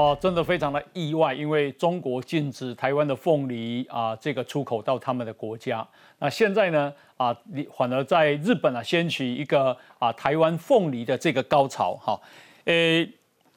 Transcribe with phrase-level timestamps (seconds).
[0.00, 5.86] 哦，真的非常的意外，因为中国禁止台湾的凤梨啊，这个出口到他们的国家。
[6.20, 7.36] 那现在呢，啊，
[7.76, 12.18] 反而在日本啊，掀起一个啊台湾凤梨的这个高潮哈。
[12.64, 13.06] 呃，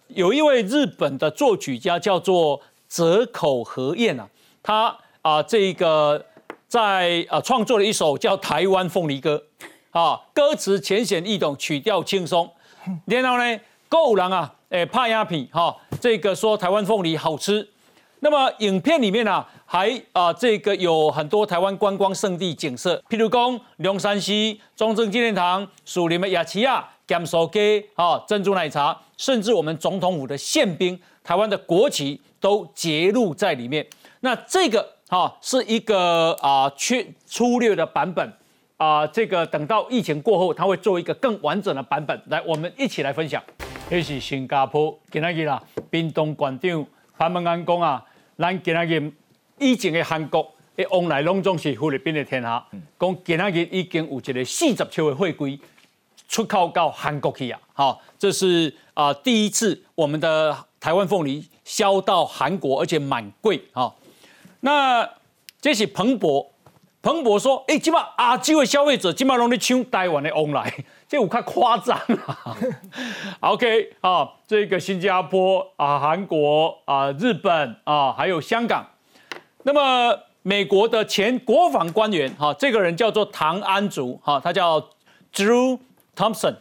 [0.09, 4.27] 有一位日本的作曲家叫做泽口和彦啊，
[4.61, 6.25] 他啊这个
[6.67, 9.41] 在啊创作了一首叫《台湾凤梨歌》，
[9.97, 12.51] 啊，歌词浅显易懂，曲调轻松，
[13.05, 14.53] 然后呢，够人啊。
[14.73, 17.67] 诶，帕亚皮哈，这个说台湾凤梨好吃。
[18.21, 33.85] 那么影片里面呢，还啊这个有很多台湾观光胜地景色，譬如讲龙山溪、中正纪念堂、树林的雅琪亚、甘肃街啊珍珠奶茶，甚至我们总统府的宪兵、台湾的国旗都揭露在里面。
[34.21, 38.33] 那这个哈是一个啊缺粗略的版本
[38.77, 43.39] 啊，这个等到疫情过后，它会做一个更完整的版本，来我们一起来分享。
[43.89, 46.85] 这是新加坡，今仔日啦，冰冻馆长
[47.17, 48.03] 潘文安讲啊，
[48.37, 49.11] 咱今仔日
[49.59, 52.65] 以前的韩国的往来拢总是菲律宾的天下，
[52.99, 55.59] 讲今仔日已经有一个四十尺的货柜
[56.27, 63.93] 出口到韩国去啊，好，这是啊第一次我们的台湾凤梨销到韩国，而且蛮贵啊。
[64.61, 65.07] 那
[65.61, 66.51] 这是彭博，
[67.01, 70.73] 彭博说，哎，今嘛亚洲的消费者今嘛拢在抢台湾的往来。
[71.13, 72.57] 这五看夸张啊，
[73.53, 78.83] OK 啊，这个新加坡啊、韩国啊、日本啊，还有香港。
[79.61, 84.81] 那么美国的前国防官员哈，这个人叫做唐安竹哈，他叫
[85.31, 85.77] Drew
[86.15, 86.55] Thompson，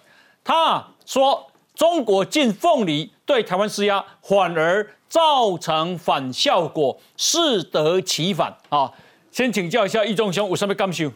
[0.45, 8.92] 他说中国禁凤梨对台湾施压，反而造成反效果，适得其反啊。
[9.30, 11.11] 先请教一下易中兄，有什么感受？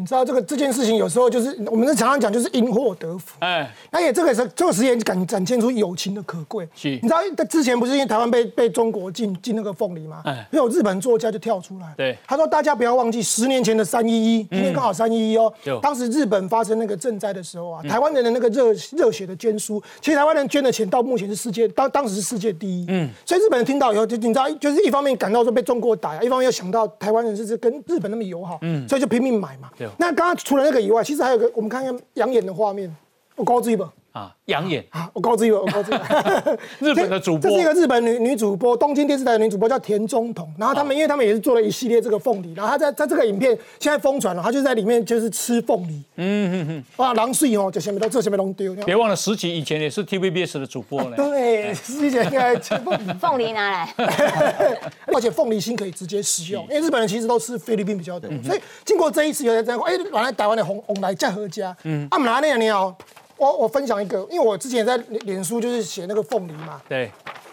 [0.00, 6.66] 你知道这个这件事情有时候就是我们常常讲就是因祸得福，哎，那也这个是这个实验展展现出友情的可贵。
[6.74, 7.18] 是，你知道
[7.50, 10.22] 之前不是因为台湾被被中国禁禁那个凤梨吗？
[10.24, 15.52] 哎，有日本作家就跳出来，对，他说大家不要忘记十年前的三一一，今天刚好三一一哦，
[15.82, 29.89] 当时日本发生那个赈灾的时候啊，台湾人的那个热热血的捐书，其实台湾人捐的钱到目前是世界当当时是世界第一，嗯，所以日本人听到以后就你知道就是一方面感到说被中国打，一方面又想到台湾人是是跟日本那么友好，嗯，所以就拼命买嘛，对。
[29.98, 32.94] 那刚刚除了那个以外，其实还有个，我们看看养眼的画面，
[33.36, 33.92] 我高一吧。
[34.12, 35.08] 啊，养眼啊！
[35.12, 35.98] 我告知你，我告知你，
[36.88, 40.52] 日本的主播，这是一个日本女女主播，东京电视台的女主播叫田中统。
[40.58, 46.02] 然后他们，因为他们也是做了一系列这个凤梨，然后他在在这个影片现在疯传了，他就在里面就是吃凤梨。
[46.16, 48.74] 嗯嗯嗯，哇，狼睡哦，这下面都这下面都丢。
[48.84, 51.14] 别忘了，石奇以前也是 TVBS 的主播呢。
[51.16, 53.94] 对，石奇应该吃凤梨， 凤梨拿来。
[55.06, 61.76] 而且凤梨心可以直接食用，因为日本人其实都吃菲律宾比较多，所以经过这一次有人在讲，哎，原来台湾的红红来再合家。
[61.84, 62.96] 嗯，啊，哪那样你好。
[63.40, 67.10] 我我分享一个，因为我之前在脸书就是写那个凤梨嘛，对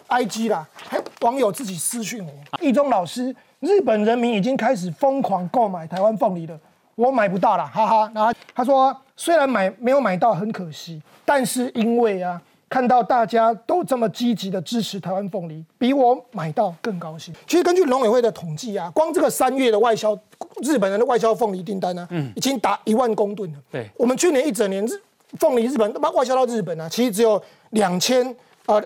[0.10, 6.60] ，IG 啦，还网友自己私讯我，易中老师，日本人民已经开始疯狂购买台湾凤梨了，
[6.96, 8.12] 我买不到了，哈哈。
[8.14, 17.34] 然后他说，虽然买没有买到很可惜，但是因为啊，看到大家都这么积极的支持台湾凤梨，比我买到更高兴。
[17.48, 20.14] 其实根据农委会的统计啊，光这个三月的外销，
[20.62, 23.60] 日本人的外销凤梨订单呢，嗯，已经达一万公吨了。
[23.72, 25.02] 对，我们去年一整年日。
[25.40, 28.82] 凤梨日本外销到日本啊，其实只有两千啊，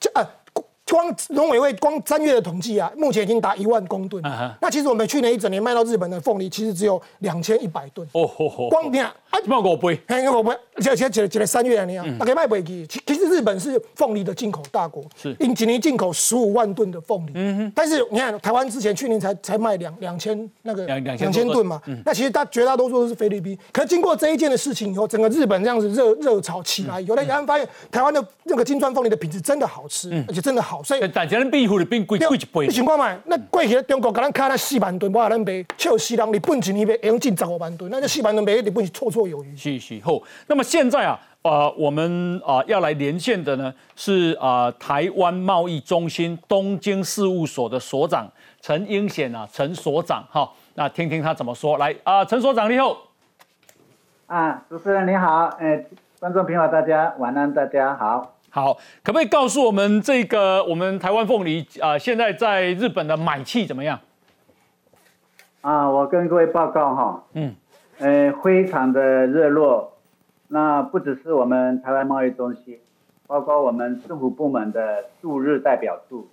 [0.00, 0.28] 这啊。
[0.86, 4.22] 光农委会光三月的统计啊，目前已经达一万公吨。
[4.60, 8.06] 那其实我们去年一整年卖到日本的凤梨，其实只有两千一百吨。
[8.12, 8.68] 哦吼吼！
[8.68, 9.12] 光听啊，
[9.46, 10.56] 卖五倍，嘿，五倍。
[10.76, 12.86] 而且而且只只三月啊，你啊，大概卖不起。
[12.86, 17.32] 其其实日本是凤梨的进口大国，是，因几年进口十五万吨的凤梨。
[17.34, 17.72] 嗯哼。
[17.74, 21.80] 但是你看，台湾之前去年才才卖两两千那个两两千吨嘛。
[22.04, 23.58] 那其实大绝大多数都是菲律宾。
[23.72, 31.54] 可是经过这一件的事情以后，整个日本这样子热热潮起来，有的人发现台湾的那个金砖凤梨的品质真的好吃，而且真的好，所以大家的。
[31.54, 32.66] 壁虎的变贵贵一倍。
[32.66, 36.32] 你想看嘛，那贵起中国，甲咱卡那四万吨，我咱卖，笑死人！
[36.32, 39.56] 日本一年卖用近十五万吨，那这四万吨卖日本是绰绰有余。
[39.56, 40.18] 是是好。
[40.48, 48.26] 那么现在啊，呃，我们啊要来连线的呢是啊台湾贸易中心东京事务所的所长
[48.60, 51.78] 陈英显啊，陈所长哈，那听听他怎么说。
[51.78, 52.96] 来啊，陈所长你好。
[54.26, 55.84] 啊，主持人你好，呃，
[56.18, 58.33] 观众朋友大家晚安，大家好。
[58.54, 63.98] 好，可不可以告诉我们这个我们台湾凤梨啊，现在在日本的买气怎么样？
[65.60, 67.52] 啊，我跟各位报告哈，嗯，
[67.98, 69.94] 呃，非常的热络。
[70.46, 72.78] 那不只是我们台湾贸易中心，
[73.26, 76.28] 包括我们政府部门的驻日代表处，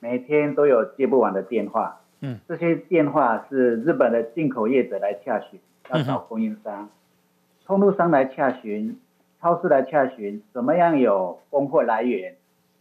[0.00, 2.00] 每天都有接不完的电话。
[2.18, 5.60] 嗯，这些电话是日本的进口业者来洽询，
[5.90, 6.88] 要找供应商，
[7.64, 8.98] 通路商来洽询。
[9.44, 12.34] 超市来洽询怎么样有供货来源，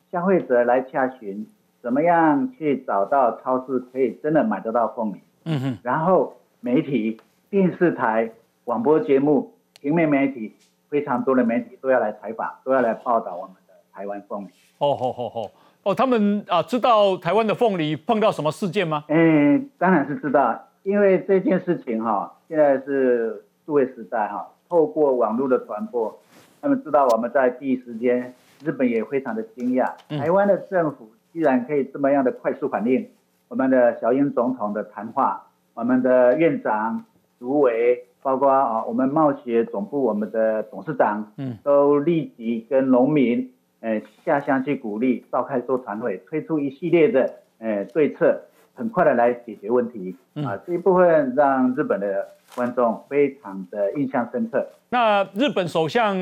[0.10, 1.45] 消费者来洽询，
[1.81, 5.21] 怎么样去找到超市可以真的买得到凤梨？
[5.44, 5.77] 嗯哼。
[5.83, 7.19] 然后媒体、
[7.50, 8.31] 电视台、
[8.63, 9.51] 广播节目、
[9.81, 10.56] 平面媒体，
[10.88, 14.48] 非常多的媒体都要来采访，都要来报道我们的台湾凤梨。
[14.77, 15.51] 哦哦哦哦！
[15.83, 19.04] 哦，他们啊，知道台湾的凤梨碰到什么事件吗？
[19.10, 26.18] 嗯，当然是知道，因为这件事情哈，现在是数位时代哈，透过网络的传播，
[26.63, 28.33] 他们知道我们在第一时间，
[28.63, 33.06] 日本也非常的惊讶，台湾的政府居然可以这么样的快速反应，
[33.50, 37.04] 我们的小英总统的谈话，我们的院长、
[37.38, 43.51] 主委，包括啊，我们贸协总部我们的董事长，嗯，都立即跟农民。
[43.81, 47.30] 呃，下乡去鼓励，召开座谈会，推出一系列的
[47.60, 48.39] 呃对策，
[48.74, 50.15] 很快的来解决问题。
[50.36, 54.65] 啊，这一部分让日本的观众非常的印象深刻。
[54.92, 56.15] 那日本首相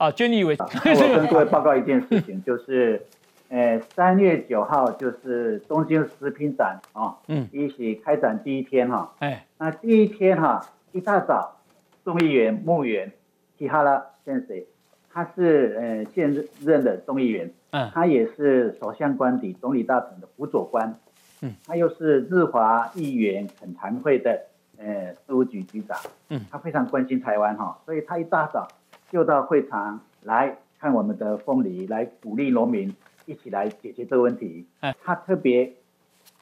[0.00, 3.02] 啊，菅义伟， 我跟各位报告一件事情，就是，
[3.50, 11.54] 呃，三月九号就是东京食品展啊，嗯，一起开展第一天哈，哎，那第一天哈，一大早，
[12.02, 13.12] 众议员木原
[13.58, 14.64] 提哈拉先生。
[15.12, 16.32] 他是呃现
[16.64, 20.98] 任的众议员，嗯，他也是首相官邸总理大臣的辅佐官，
[21.42, 24.40] 嗯，他又是日华议员恳谈会的
[24.78, 25.98] 呃事务局局长，
[26.30, 28.66] 嗯，他非常关心台湾哈，所以他一大早
[29.10, 32.94] 就到会场来看我们的凤梨，来鼓励农民
[33.26, 35.72] 一起来解决这个问题，嗯，他特别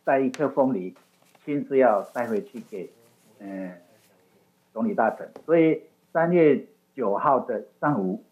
[0.04, 0.94] 带一颗凤梨，
[1.44, 2.90] 亲自要带回去给
[3.40, 3.72] 嗯
[4.72, 5.82] 总理大臣，所以
[6.12, 8.22] 三月九号的上午。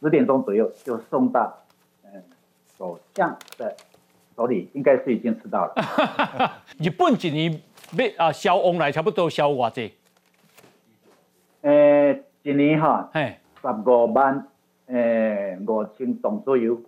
[0.00, 1.52] 十点钟左右就送到，
[2.04, 2.22] 嗯，
[2.78, 3.76] 首相的
[4.36, 5.74] 手里，应该是已经吃到了。
[6.78, 7.60] 日本一年
[8.16, 9.92] 要啊销往来差不多销偌济？
[11.62, 13.10] 呃，一年哈，
[13.72, 14.46] 十五万
[14.86, 16.80] 诶五千吨左右，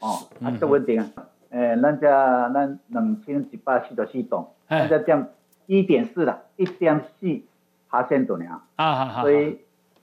[0.00, 1.06] 哦，啊，足稳定啊。
[1.50, 5.28] 诶，咱只咱两千一百四十四吨，咱只点
[5.66, 7.40] 一点四啦，一点四
[7.88, 8.62] 八千吨啊。
[8.76, 9.58] 啊所以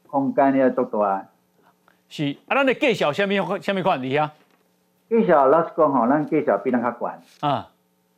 [0.07, 1.25] 空间要足大啊。
[2.09, 4.33] 是啊，咱的介绍什么什么款你啊？
[5.07, 7.69] 介绍老实讲吼，咱介绍比人较管啊。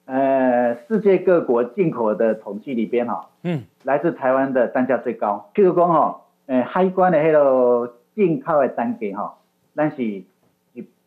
[0.06, 5.50] 呃，世界各国进口的统计里边哈，嗯，来自台湾的单价最高。
[5.54, 9.36] 譬如讲吼，呃，海关的迄个进口的单价吼，
[9.76, 10.26] 咱是一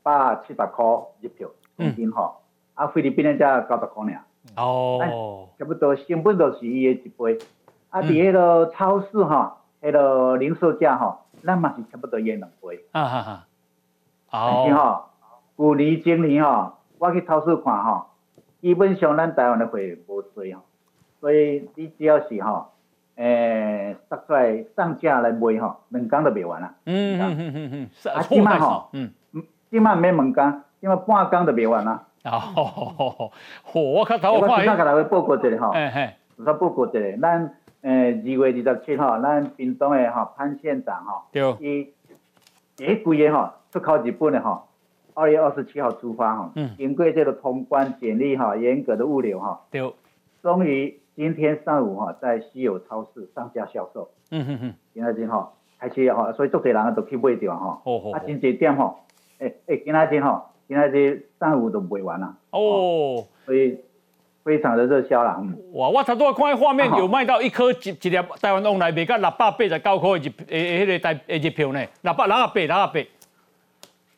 [0.04, 0.84] 百七十块
[1.20, 2.36] 一票，公斤吼。
[2.74, 4.22] 啊，菲律宾的才九十块尔。
[4.56, 5.48] 哦。
[5.58, 7.36] 差不多成本都是伊的一倍。
[7.88, 11.18] 啊，伫迄个超市吼，迄个零售价吼。
[11.42, 12.84] 咱嘛是差不多一两倍。
[12.92, 13.46] 啊哈哈。
[14.30, 14.66] 哦。
[14.68, 15.04] 是吼，
[15.58, 18.06] 旧年、今年吼，我去超市看吼，
[18.60, 20.62] 基本上咱台湾的货无多吼，
[21.20, 22.68] 所以你只要是吼，
[23.16, 26.74] 诶，杀出来上架来卖吼，两工都卖完啦。
[26.86, 28.12] 嗯嗯嗯嗯嗯。
[28.14, 29.10] 啊，今晚吼，嗯，
[29.70, 32.06] 今晚没两工，今晚半工都卖完啦。
[32.24, 33.32] 哦吼吼吼，
[33.72, 33.80] 嚯！
[33.80, 34.50] 我看头我看。
[34.50, 35.70] 我先甲大家报告一下吼。
[35.72, 36.14] 哎嘿。
[36.36, 37.54] 先报告一下，咱。
[37.82, 41.22] 诶，二月二十七号，咱屏东的吼潘县长吼，
[41.60, 41.88] 伊
[42.76, 44.68] 第几个吼出口日本的吼，
[45.14, 49.62] 二月二十七号出发吼，经过这个通关检疫哈，严格的物流哈，
[50.42, 54.10] 终于今天上午哈在西友超市上架销售。
[54.30, 57.80] 嗯哼哼，今仔日吼开始吼，所以足多人都去买掉吼。
[57.84, 59.00] 哦啊，真济店吼，
[59.38, 62.36] 诶诶，今仔日吼，今仔日上午都卖完啦。
[62.50, 63.78] 哦，所以。
[64.42, 65.38] 非常的热销啦！
[65.74, 72.92] 哇，我差不多看画面有卖到一颗一一粒台湾翁来卖到六百八十九块一诶，迄个台诶一票呢，六百六十八六十八。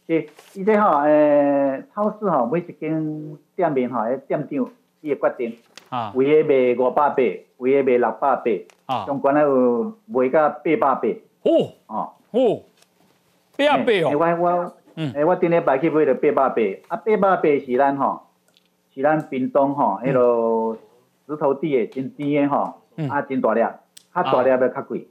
[0.06, 4.70] 是，伊这吼诶，超市吼每一间店面吼，诶店长
[5.00, 5.58] 伊会决定，
[5.92, 7.22] 啊，有诶卖五百八，
[7.58, 8.42] 有诶卖六百八，
[8.87, 10.94] 啊，相关诶有卖到八百。
[10.96, 10.99] 八。
[11.42, 12.62] 哦，哦，哦，
[13.58, 14.16] 八百八哦。
[14.18, 18.22] 我我，嗯，诶，我顶礼拜去买着八百八，啊，八百八是咱吼。
[18.94, 20.76] 是咱屏东吼，迄落
[21.26, 22.75] 石头地诶，真甜诶吼，
[23.11, 23.61] 啊真大粒，
[24.14, 25.08] 较大粒要较贵。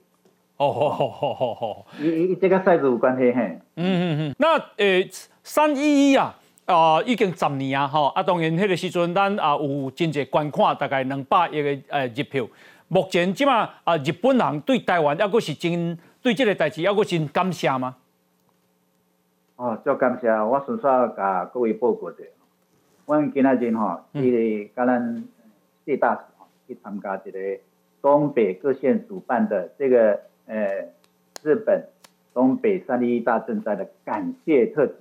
[0.57, 3.59] 哦吼吼吼吼吼，伊伊伊这个 size 有关系嘿。
[3.75, 5.09] 嗯嗯嗯，那诶
[5.43, 6.35] 三一一啊，
[6.71, 12.47] 啊已经十年啊吼，啊当然迄个时阵咱啊有真济捐款，大概两百亿个诶日票。
[12.87, 17.95] 目前即马啊日本人对台湾抑阁是真对即个代志抑阁真感谢吗？
[19.55, 22.23] 哦，足感谢，我顺续甲各位报告者。
[23.05, 25.23] 阮今仔日吼，去甲咱
[25.85, 27.39] 谢大使吼去参加一个
[28.01, 30.87] 东北各县主办的这个呃
[31.43, 31.85] 日本
[32.33, 34.95] 东北三一大震灾的感谢特辑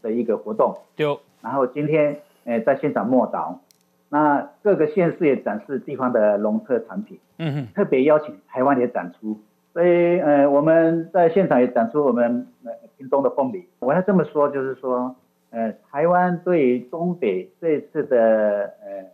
[0.00, 0.76] 的一个活动。
[0.96, 1.20] 有。
[1.40, 3.60] 然后今天呃在现场默导，
[4.08, 7.18] 那各个县市也展示地方的农特产品。
[7.38, 7.68] 嗯哼。
[7.74, 9.38] 特别邀请台湾也展出，
[9.72, 12.46] 所以呃我们在现场也展出我们
[12.96, 13.68] 屏东的凤梨。
[13.80, 15.14] 我要这么说，就是说。
[15.54, 19.04] 呃，台湾对于东北这次的呃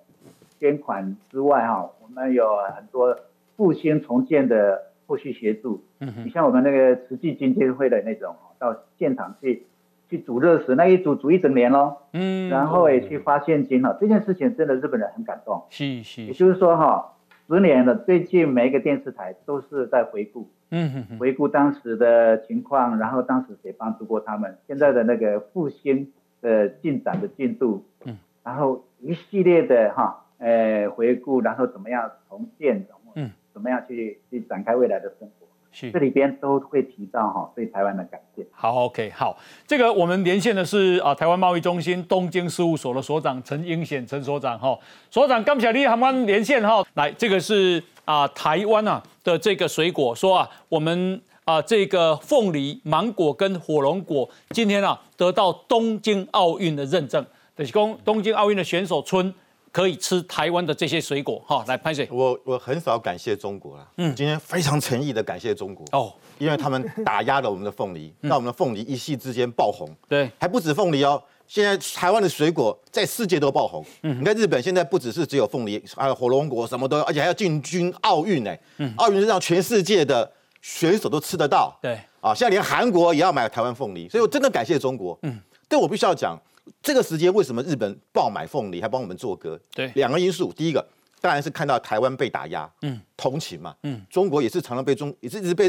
[0.60, 2.46] 捐款之外哈，我们有
[2.76, 3.18] 很多
[3.56, 5.82] 复兴重建的后续协助。
[5.98, 9.64] 嗯你像我们那个慈济今天会的那种，到现场去
[10.08, 11.96] 去煮热食，那一煮煮一整年喽。
[12.12, 12.48] 嗯。
[12.48, 15.64] 然后也去发现金哈，这件事情真的日本人很感动。
[15.70, 16.22] 是是。
[16.26, 17.14] 也就是说哈，
[17.48, 26.12] 十年了，最近每一个电视台都是在回顾，嗯哼回顾当时的情况，然后当时谁帮助过他们，现在的那个复兴
[26.42, 30.24] 的进展的进度，嗯，然后一系列的哈。
[30.40, 32.86] 呃，回顾，然后怎么样重建，
[33.16, 35.46] 嗯，怎么样去去展开未来的生活？
[35.72, 38.46] 是，这里边都会提到哈，对台湾的感谢。
[38.52, 39.36] 好，OK，好，
[39.66, 44.78] 这个我们连线的是啊，台湾贸易中心东京事务所的所长陈英显陈所长哈，
[45.10, 59.34] 所长刚巧你航班连线哈，来，这个是啊，台湾啊的这个水果，说啊，我们啊这个凤梨、芒果跟火龙果今天啊得到东京奥运的认证，就是供东京奥运的选手村。
[59.70, 62.08] 可以吃台湾的这些水果哈，来潘水。
[62.10, 69.88] 我我很少感谢中国了，嗯，今天非常诚意的感谢中国哦，因为他们打压了我们的凤梨，让我们的凤梨一夕之间爆红。
[70.08, 73.84] 对，还不止凤梨哦，现在台湾的水果在世界都爆红。
[74.02, 78.56] 嗯，你看日本现在不只是只有凤梨，还有火龙果什么都，而且还要进军奥运呢。
[78.78, 80.30] 嗯，奥运是让全世界的
[80.62, 81.76] 选手都吃得到。
[81.82, 85.18] 对，啊，现在连韩国也要买台湾凤梨，所以我真的感谢中国。
[85.22, 86.38] 嗯，但我必须要讲。
[86.82, 89.58] 这个时间为什么日本爆买凤梨，还帮我们做歌？
[89.75, 90.52] 对，两个因素。
[90.52, 90.87] 第一个
[91.20, 95.68] 当然是看到台湾被打压，嗯，同情嘛，嗯，中国也是常常被中，也是一直被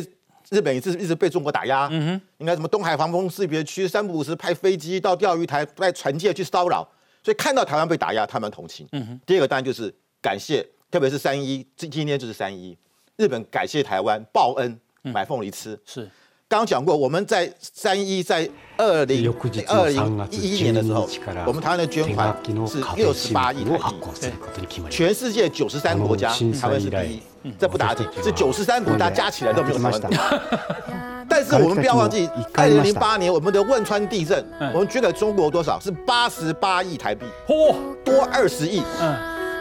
[0.50, 2.22] 日本也是一直被中国打压，嗯哼。
[2.38, 6.88] 应该什么东海防空识别区三不五时派飞机到钓鱼台派船舰去骚扰，
[7.24, 8.88] 所以看到台湾被打压，他们同情。
[8.91, 9.22] 嗯哼。
[9.25, 12.77] 第二个当然就是感谢，特别是三一，今今天就是三一，
[13.18, 16.10] 日本感谢台湾报恩买凤梨吃，是。
[16.50, 19.32] 刚刚讲过，我们在三一在二零
[19.68, 21.08] 二零一一年的时候，
[21.46, 22.36] 我们台湾的捐款
[22.68, 26.98] 是六十八亿台币，全世界九十三国家，台湾是第
[27.44, 30.01] 一，这不打紧，这九十三国家加起来都没有台湾。
[30.01, 30.10] 多。
[31.29, 32.27] 但是我们不要忘记，
[32.58, 35.79] 二零零八年我们的汶川地震，我们捐给中国多少？
[35.79, 38.82] 是八十八亿台币，嚯，多二十亿。
[39.00, 39.15] 嗯，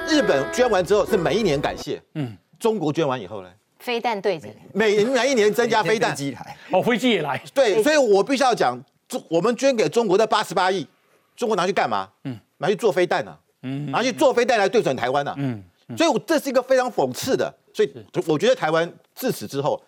[0.08, 3.48] 日本捐完之后是每一年感谢，嗯，中国捐完以后呢？
[3.88, 7.42] 飞弹对着，每每一年增加飞弹机台，哦，飞机也来。
[7.54, 8.78] 对，所以我必须要讲，
[9.08, 10.86] 中我们捐给中国的八十八亿，
[11.34, 12.06] 中国拿去干嘛？
[12.24, 13.34] 嗯，拿去做飞弹呢？
[13.62, 15.34] 嗯，拿去做飞弹来对准台湾呢？
[15.38, 15.64] 嗯，
[15.96, 17.50] 所以，我这是一个非常讽刺的。
[17.72, 17.90] 所以，
[18.26, 19.82] 我觉得台湾自此之后，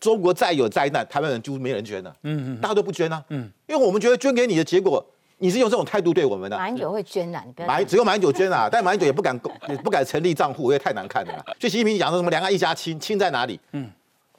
[0.00, 2.12] 中国再有灾难，台湾人就没人捐了。
[2.24, 3.24] 嗯嗯，大家都不捐啊。
[3.28, 5.06] 嗯，因为我们觉得捐给你的结果。
[5.42, 6.56] 你是用这种态度对我们的？
[6.56, 7.66] 马英九会捐啊，你不要。
[7.66, 11.34] 马只有马英九捐啊， 但马英九也不敢，也不敢成立账户，因为太难看了。
[11.58, 13.58] 所以习近平讲说什么两岸一家亲，亲在哪里？
[13.72, 13.90] 嗯，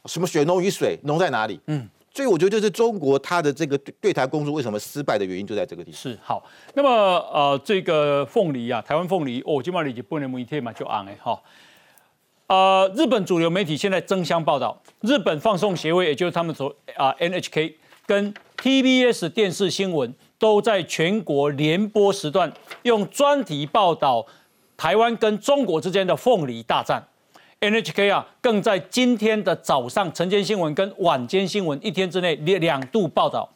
[0.06, 1.60] 什么血浓于水，浓在哪里？
[1.68, 6.00] 嗯，所以我觉得就是中国它的这个对台工作为什么失败的原因就在这个地方。
[6.00, 6.42] 是好，
[6.74, 11.38] 那么呃，这个凤梨啊，台湾凤梨哦，今嘛你就不能一天嘛就昂哎哈。
[12.48, 17.74] 呃，日本主流媒体现在争相报道，日本放送协会，也就是他们所啊 NHK
[18.06, 20.14] 跟 TBS 电视新闻。
[20.44, 24.26] 都在全国联播时段用专题报道
[24.76, 27.02] 台湾跟中国之间的凤梨大战。
[27.62, 33.50] NHK 啊，更在今天的早上晨间新闻跟晚间新闻一天之内两度报道。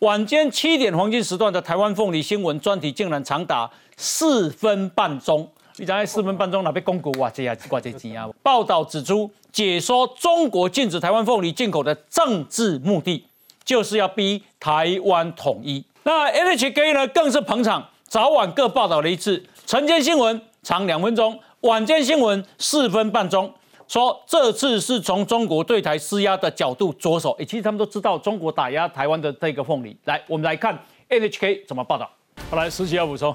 [0.00, 5.48] 晚间七点黄金时段的台湾凤梨新闻专题竟然长达四分半钟。
[5.76, 8.28] 你讲四分半钟哪被公股哇这呀挂这钱啊？
[8.42, 13.24] 报道指出，解说中国禁止台湾凤梨进口的政治目的，
[13.64, 15.82] 就是要逼台湾统一。
[16.06, 19.44] 那 NHK 呢，更是捧场，早晚各报道了一次。
[19.66, 23.52] 晨间新闻长两分钟，晚间新闻四分半钟，
[23.88, 27.32] 说这次是从中国对台施压的角度着手。
[27.40, 29.98] 诶，其实他们都知道中国打压台湾的这个凤梨。
[30.04, 32.08] 来，我们来看 NHK 怎么报道。
[32.50, 33.34] 好，来，实习要补充。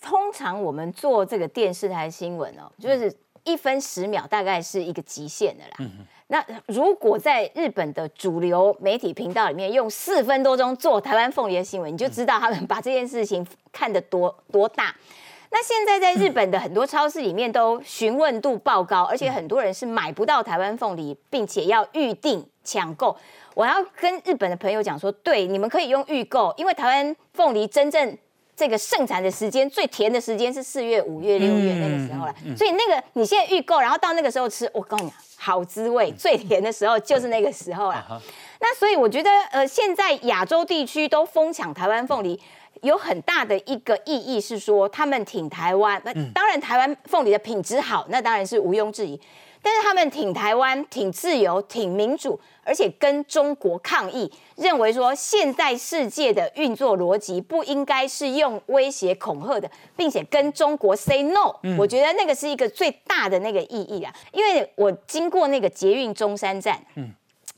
[0.00, 3.12] 通常我们做这个电视台新闻哦，就是
[3.42, 5.90] 一分十秒，大概是一个极限的啦。
[6.32, 14.96] 那如果在日本的主流媒体频道里面用四分多钟做台湾凤梨的新闻，你就知道他们把这件事情看得多多大。
[15.50, 23.14] 那现在在日本的很多超市里面都询问度爆高，而且很多人是买不到台湾凤梨，并且要预定抢购。
[23.52, 28.16] 我要跟日本的朋友讲说，对，你们可以用预购，因为台湾凤梨真正
[28.56, 32.34] 这个盛产的时间最甜的时间是四月、五月、六月那个时候了。
[32.56, 35.12] 所以那个你现在预购，然后到那个时候吃，我告诉你。
[35.44, 38.06] 好滋味，最甜的时候就是那个时候啦。
[38.60, 42.40] 那所以我觉得，呃，现在亚洲地区都疯抢台湾凤梨，
[42.82, 46.00] 有很大的一个意义是说，他们挺台湾。
[46.04, 49.20] 那当然，台湾凤梨的品质好，那当然是毋庸置疑。
[49.60, 61.54] 但是他们挺台湾、挺自由、挺民主，而且跟中国抗议，认为说现在世界的运作逻辑不应该是用威胁恐吓的，并且跟中国 say no。
[61.78, 67.12] 我觉得那个是一个最大的那个意义啊，因为我经过那个捷运中山站，嗯。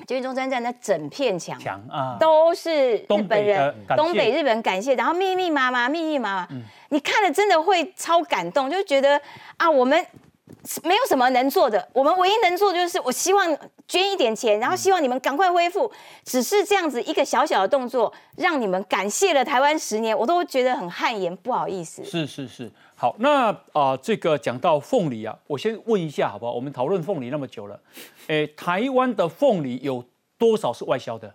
[0.08, 6.48] 捷运中山站那整片墙墙啊，都是日本人，东北日本人感谢，然后密密麻麻，密密麻麻，
[6.88, 9.18] 你看了真的会超感动，就觉得
[9.56, 10.04] 啊，我们
[10.82, 13.56] 没有什么能做的，我们唯一能做的就是我希望
[13.88, 15.90] 捐一点钱，然后希望你们赶快恢复，
[16.24, 22.04] 只是这样子一个小小的动作，让你们感谢了台湾十年，我都觉得很汗颜，不好意思。
[22.04, 22.70] 是是是。
[22.94, 26.52] 好，那啊，这个讲到凤梨啊，我先问一下好不好？
[26.52, 27.80] 我们讨论凤梨那么久了，
[28.28, 30.04] 诶，台湾的凤梨有
[30.38, 31.34] 多少是外销的？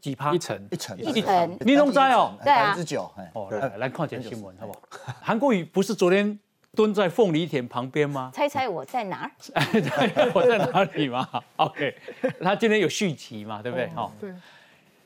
[0.00, 0.32] 几趴？
[0.32, 1.58] 一成，一成，一成。
[1.60, 2.34] 你弄在哦？
[2.44, 3.10] 对啊，百分之九。
[3.32, 4.80] 哦，来来看点新闻好不好？
[5.20, 6.38] 韩国瑜不是昨天
[6.76, 8.30] 蹲在凤梨田旁边吗？
[8.32, 9.30] 猜猜我在哪儿？
[10.34, 11.26] 我在哪里吗？
[11.56, 11.92] OK，
[12.42, 13.62] 他今天有续集嘛？
[13.62, 13.88] 对不对？
[13.94, 14.30] 好，对。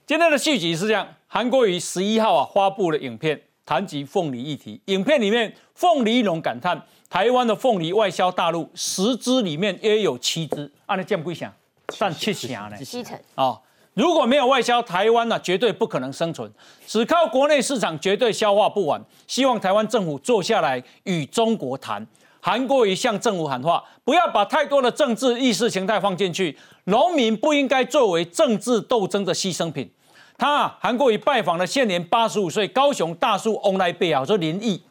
[0.04, 3.40] 今天的续集是这样，韩国瑜十一号啊发布了影片。
[3.66, 11.52] 谈及凤梨议题，影片里面凤梨农感叹，台湾的凤梨外销大陆十只里面约有七只，按你这样不想，
[11.86, 12.76] 占七成呢？
[12.84, 13.56] 七成啊！
[14.00, 16.50] 如果没有外销，台湾呢绝对不可能生存，
[16.86, 18.98] 只靠国内市场绝对消化不完。
[19.26, 22.06] 希望台湾政府坐下来与中国谈。
[22.40, 29.90] 韩国瑜向政府喊话，不要把太多的政治意识形态放进去，农民不应该作为政治斗争的牺牲品。
[30.38, 34.82] 他韩国瑜拜访了现年八十五岁高雄大树翁来贝啊，说林毅，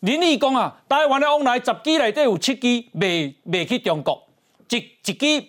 [0.00, 4.20] 林毅讲啊，台湾的翁来十支内底有七支卖卖去中国，
[4.70, 5.46] 一一支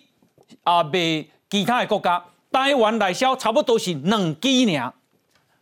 [0.62, 4.92] 啊卖其他的国家，台湾内销差不多是两支尔，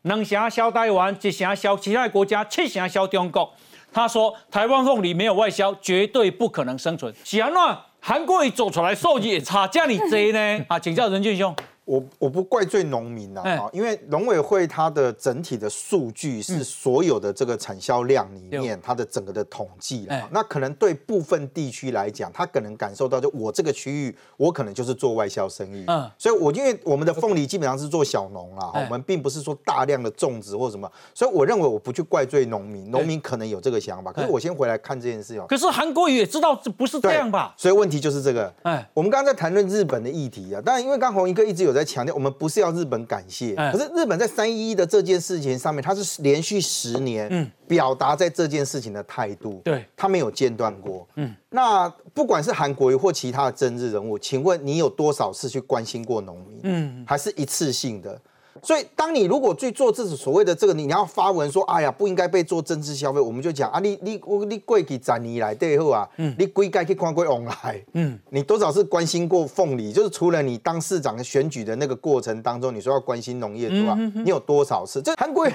[0.03, 3.51] 两成销台湾，一成销其他国家，七成销中国。
[3.93, 7.15] 他说台湾凤梨没有外销，绝对不可能生存。
[7.25, 7.61] 是安怎
[8.01, 10.65] 韩国人走出来数据也差这么多呢？
[10.69, 11.55] 啊，请教任俊兄。
[11.91, 37.53] 我我不怪罪农民呐，啊，因为农委会它的整体的数据是所有的这个产销量里面它的整个的统计了，那可能对部分地区来讲，他可能感受到就我这个区域，我可能就是做外销生意，嗯，所以我因为我们的凤梨基本上是做小农啊，我们并不是说大量的种植或什么，所以我认为我不去怪罪农民，农民可能有这个想法，可是我先回来看这件事情，可是韩国也知道这不是这样吧？
[37.57, 41.80] 所以问题就是这个，哎，我们刚刚在谈论日本的议题啊，当然因为刚红一哥一直有在。
[41.81, 51.09] 在强调，我们不是要日本感谢，可是日本在三一一的这件事情上面，它是连续十年表达在这件事情的态度，对，他没有间断过。
[51.17, 56.61] 嗯，那不管是韩国或其他的政治人物，请问你有多少次去关心过农民？
[56.65, 58.21] 嗯，还是一次性的？
[58.63, 69.93] 所以，当你如果去做这种所谓的这个，你要发文说，哎呀，不应该被做政治消费，我们就讲啊，你你我你过去十年来对后啊，嗯，你归该去看过往来，嗯，你多少是关心过凤梨？
[69.93, 75.01] 就是除了你当市长选举的那个过程当中，你说要关心农业之外，你有多少次？
[75.03, 75.47] 这韩国，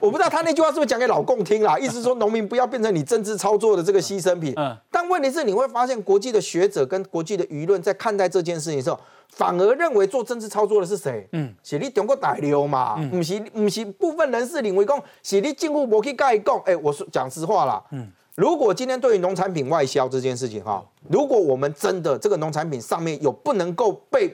[0.00, 1.78] 我不知道他那句话是不是讲给老共听啦？
[1.78, 4.52] 意思说农民不要变成你政治操作的这个牺牲品。
[4.56, 8.98] 嗯，但问题是你会发现，国际的学者跟国际的舆论在看待这件事情的时候。
[9.34, 11.26] 反而认为做政治操作的是谁？
[11.32, 12.96] 嗯，是你中国大陆嘛？
[12.98, 16.58] 嗯，不是，不是部分人士认为讲是你政府无去盖讲。
[16.66, 17.82] 哎，我说讲实话啦。
[17.92, 24.28] 嗯，如果今天对于农产品外销这件事情哈，如果我们真的这个农产品上面有不能够被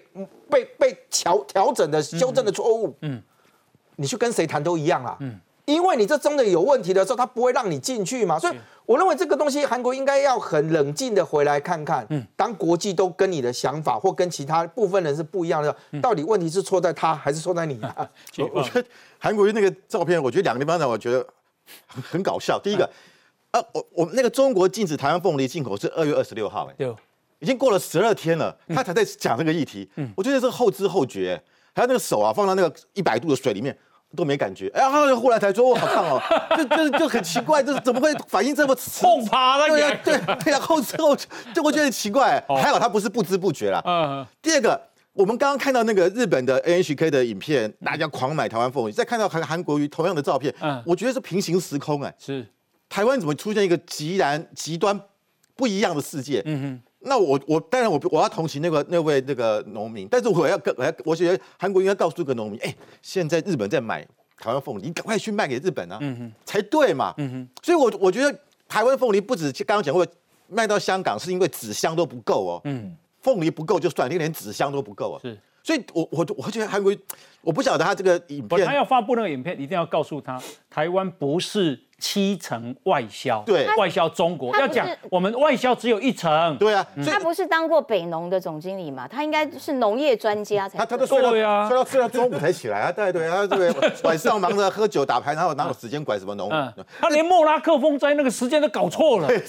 [0.51, 3.23] 被被调调整的修正的错误，嗯，
[3.97, 5.17] 你去跟谁谈都一样啊。
[5.21, 5.39] 嗯。
[5.65, 8.57] 因为你这真的有问题的时候，他不会让你进去嘛，所以
[8.89, 12.07] 我认为这个东西韩国应该要很冷静的回来看看。
[12.09, 17.79] 嗯，当国际都跟你的想法或跟其他部分人是不一样的，到底问题是错在他还是错在你？
[18.39, 21.27] 我我觉得韩国那个照片，我觉得两个地方呢，我觉得
[21.87, 22.59] 很很搞笑。
[22.59, 22.91] 第一个，
[23.51, 26.91] 啊，我我们那个中国禁止台湾凤梨进口是二月二十六号，哎，对，
[27.41, 29.87] 已经过了十二天了，他才在讲这个议题。
[29.97, 31.39] 嗯，我觉得这个后知后觉，
[31.75, 33.77] 还有那个手啊，放到那个一百度的水里面。
[34.17, 36.21] 都没感觉，哎，然后后来才说，我好烫哦，
[36.57, 39.05] 就就就很奇怪，就是怎么会反应这么迟？
[39.05, 42.43] 后怕了，对呀，对对呀，后知后觉，就我觉得奇怪。
[42.49, 43.83] 还好他不是不知不觉啦。
[43.85, 44.27] 嗯。
[44.41, 44.81] 第二个，
[45.13, 52.47] 我们刚刚看到那个日本的 NHK 的影片，大家狂买台湾凤梨，再看到韩韩国瑜同样的照片，嗯，我觉得是平行时空哎，是
[52.89, 54.99] 台湾怎么出现一个极然极端
[55.55, 56.43] 不一样的世界？
[56.47, 56.88] 嗯哼。
[57.01, 64.07] 那我我当然我我要同情那个那位那个农民，但是我要跟我要我觉得韩国应该告诉这个农民，哎，现在日本在买
[64.37, 66.01] 台湾凤梨，你赶快去卖给日本啊，
[66.45, 67.15] 才对嘛。
[67.63, 68.37] 所以，我我觉得
[68.69, 70.07] 台湾凤梨不止刚刚讲过
[70.49, 72.61] 卖到香港，是因为纸箱都不够哦。
[72.65, 75.21] 嗯，凤梨不够就算，你连纸箱都不够啊。
[75.23, 76.93] 是，所以我我我觉得韩国，
[77.49, 84.55] 我不晓得他这个影片，他要发布那个影片，一定要告诉他，台湾不是七成外销，对，外销中国。
[84.59, 86.87] 要讲我们外销只有一成，对啊。
[87.07, 89.09] 他不是当过北农的总经理嘛？
[89.09, 90.77] 他应该是农业专家才。
[90.79, 92.93] 他他都睡到睡到睡到中午才起来啊！
[92.93, 93.73] 对对啊，对
[94.05, 96.51] 晚上忙着喝酒打牌，然后哪有时间管什么农？
[97.01, 99.27] 他连莫拉克风灾那个时间都搞错了。
[99.33, 99.43] 对，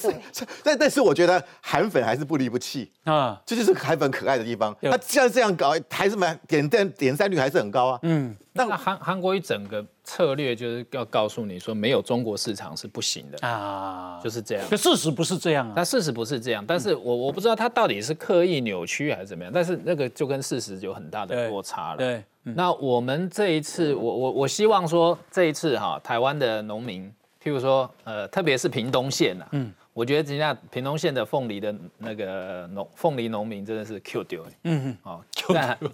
[0.64, 4.74] 但但是我觉得韩粉还是不离不弃啊，这就是韩粉可爱的地方。
[4.84, 8.00] 他既然这样搞，还是蛮点赞点赞率还是很高啊。
[8.04, 8.36] 嗯。
[8.54, 14.66] 那韩韩国一整个策略就是要告诉你说，没有中国市场是不行的啊，就是这样。
[14.70, 16.64] 可事实不是这样啊，但事实不是这样。
[16.68, 21.98] 但是我我不知道他到底是刻意扭曲还是怎么样，但是那个就跟事实有很大的落差了。
[21.98, 27.10] 对，那我们这一次，我我我希望说这一次哈，台湾的农民，
[27.42, 29.72] 譬如说呃，特别是屏东县呐，嗯。
[30.00, 35.22] 我觉得人家屏东县的凤梨的那个农凤梨农民真的是 Q 丢嗯嗯，哦，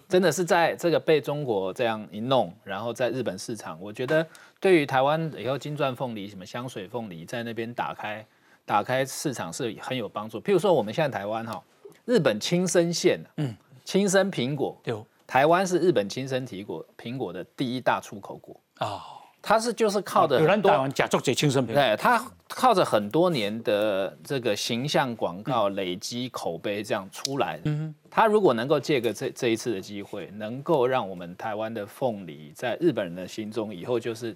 [0.08, 4.24] 真的是在这个被中国这样一弄，然后在日本市场，我觉得
[4.60, 8.24] 对于台湾以后金钻凤梨、什么香水凤梨在那边打开
[8.64, 10.40] 打开市场是很有帮助。
[10.40, 11.64] 譬如说我们现在台湾哈，
[12.06, 14.78] 日本亲生线，嗯，亲生苹果，
[15.26, 19.02] 台湾是日本亲生苹果苹果的第一大出口国啊。
[19.48, 27.62] 他是就是靠着很多假作者亲生品，对他靠着很多年的这个形象广告累积口碑这样出来的。
[27.66, 34.36] 嗯，他如果能够借个这这一次的机会，能够让我们台湾的凤梨在日本人的心中以后就是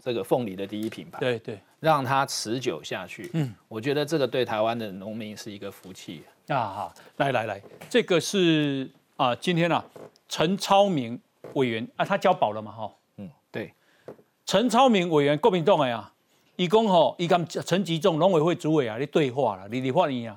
[0.00, 1.20] 这个凤梨的第一品牌。
[1.20, 3.30] 对对，让它持久下去。
[3.34, 6.24] 嗯，我觉得这个对台湾的农民是一个福气。
[6.48, 9.84] 啊好，来来来，这个是啊，今天啊，
[10.28, 11.20] 陈超明
[11.52, 12.90] 委员啊，他交保了嘛哈。
[14.50, 16.10] 陈超明委员，国民党的呀，
[16.56, 20.36] 伊讲吼，伊跟陈吉仲农委会主委啊，咧对话啦，你你发言啊。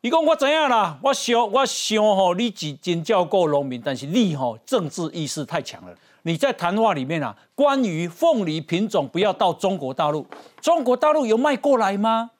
[0.00, 5.94] 伊讲我知影啦，我想我想吼，你真真照顾农民，但是你吼政治意识太强了。
[6.22, 10.26] 你在谈话里面啊，关于凤梨品种不要到中国大陆，
[10.62, 12.30] 中国大陆有卖过来吗？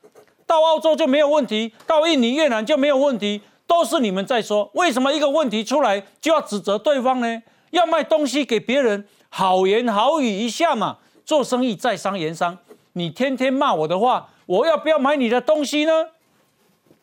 [0.46, 4.70] 到澳洲就没有问题，到印尼、越南就没有问题，都是你们在说。
[4.72, 7.42] 为什么一个问题出来就要指责对方呢？
[7.72, 9.06] 要卖东西给别人？
[9.36, 12.56] 好言好语一下嘛，做生意在商言商。
[12.94, 15.92] 你天天骂我的话，我要不要买你的东西呢？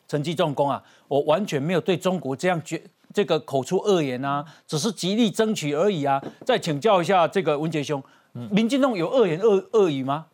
[0.08, 6.20] 陈继重工啊，我完全没有对中国这样觉这个口出恶言啊，只是极力争取而已啊。
[6.44, 8.02] 再请教一下这个文杰兄，
[8.50, 10.26] 民进党有恶言恶恶语吗？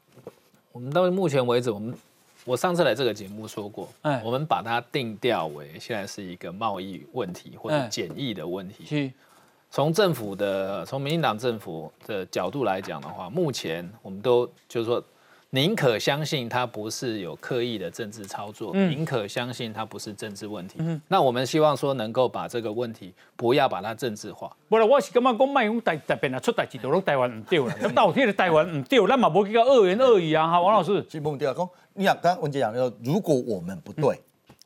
[0.73, 1.95] 我们到目前为止，我们
[2.47, 9.13] 我上次来这个节目说过，哎，我们把它定调为现在是一个贸易问题或者检疫的问题。
[9.71, 15.01] 从政府的，从民进党政府的角度来讲的话，目前我们都就是说，
[15.51, 20.81] 宁可相信他不是有刻意的政治操作，宁可相信他不是政治问题。
[21.07, 24.51] 那我们希望说能够把这个问题不要把它政治化。
[24.69, 27.61] 不然我是感觉讲卖用台台边啊出代志都拢台湾唔对
[27.95, 31.01] 到底的台湾唔对，咱嘛无去个恶言恶语啊哈，王老师。
[31.05, 34.21] 基本对啊，讲你讲刚文杰讲说，如果我们不对。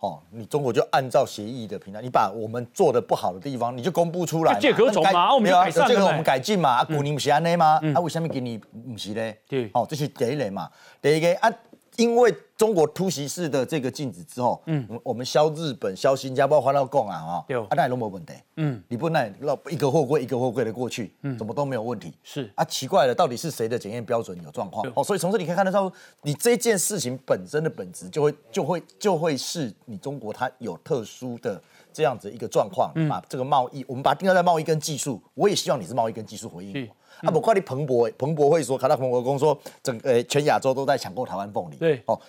[0.05, 6.71] 哦，你中国就按照协议的平台，你把我们做的不好的地方，你就公布出来，借壳虫嘛，我们改善，这个我们改进嘛。
[6.77, 7.81] 啊，古宁不是安内吗？
[7.95, 9.39] 啊，为什么给你不是嘞？
[9.49, 10.69] 对，哦，这是第一类嘛。
[11.01, 11.51] 第一个啊。
[11.97, 17.65] 因为中国突袭式的这个禁止之后，嗯，我们销日本、销新加坡、花到共啊，哈，有。
[17.65, 22.51] 啊，那都没问题，嗯，你不那绕一个货柜一个货柜的过去，嗯，怎么都没有问题，是。
[22.55, 24.85] 啊，奇怪了，到底是谁的检验标准有状况？
[24.95, 31.61] 哦，所以从这里可以看得到，你这件事情本身的本质就会就会就会是你中国它有特殊的
[31.93, 36.89] 这样子一个状况，把这个贸易，我们把它定在贸易跟技术，我也希望你是贸易跟技术回应。
[37.23, 41.77] 啊，不怪你彭博，彭博会说，看到彭博公说，整呃全亚洲都在抢购台湾凤梨。
[41.77, 42.21] 对，哦，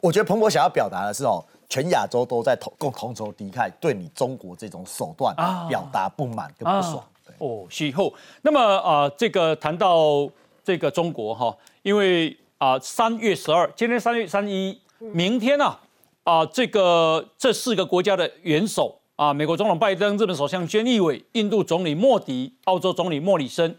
[0.00, 5.34] 我觉得彭博想要表达的是哦，全亚洲都在同共同仇敌忾，对你中国这种手段
[5.68, 7.04] 表达不满跟不爽。
[7.38, 10.28] 哦，以后那么啊，这个谈到
[10.62, 15.76] 这个中国哈，因为啊三月十二，今天三月三一，明天呢
[16.22, 23.76] 啊这个这四个国家的元首啊，美国总统拜登、日本首相菅义伟、印度总理莫迪、澳洲总理莫里森。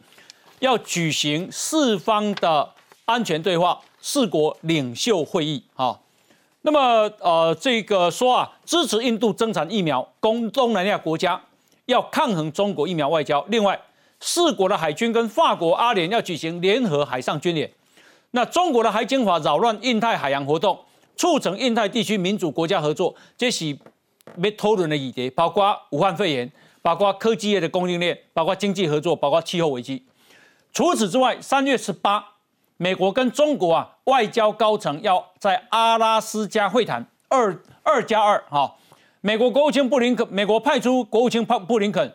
[0.59, 2.71] 要举行四方的
[3.05, 5.99] 安全对话，四国领袖会议啊。
[6.61, 6.79] 那么
[7.19, 11.39] 呃，这个说啊，支持印度增产疫苗，供东南亚国家
[11.85, 13.45] 要抗衡中国疫苗外交。
[13.49, 13.79] 另外，
[14.19, 17.71] 四国的海军跟法国、阿联要举行联合海上军演。
[18.31, 20.77] 那中国的海警法扰乱印太海洋活动，
[21.15, 23.77] 促成印太地区民主国家合作，这是
[24.41, 30.01] 被讨论的议题，包括武汉肺炎，包括科技业的供应链，包括经济合作，包括气候危机。
[30.75, 32.21] 除此之外，三月十八，
[32.75, 38.75] 美国跟中国啊外交高层要在阿拉斯加会谈，二二加二哈。
[39.21, 42.11] 美国国务卿布林肯，美国派出国务卿布布林肯，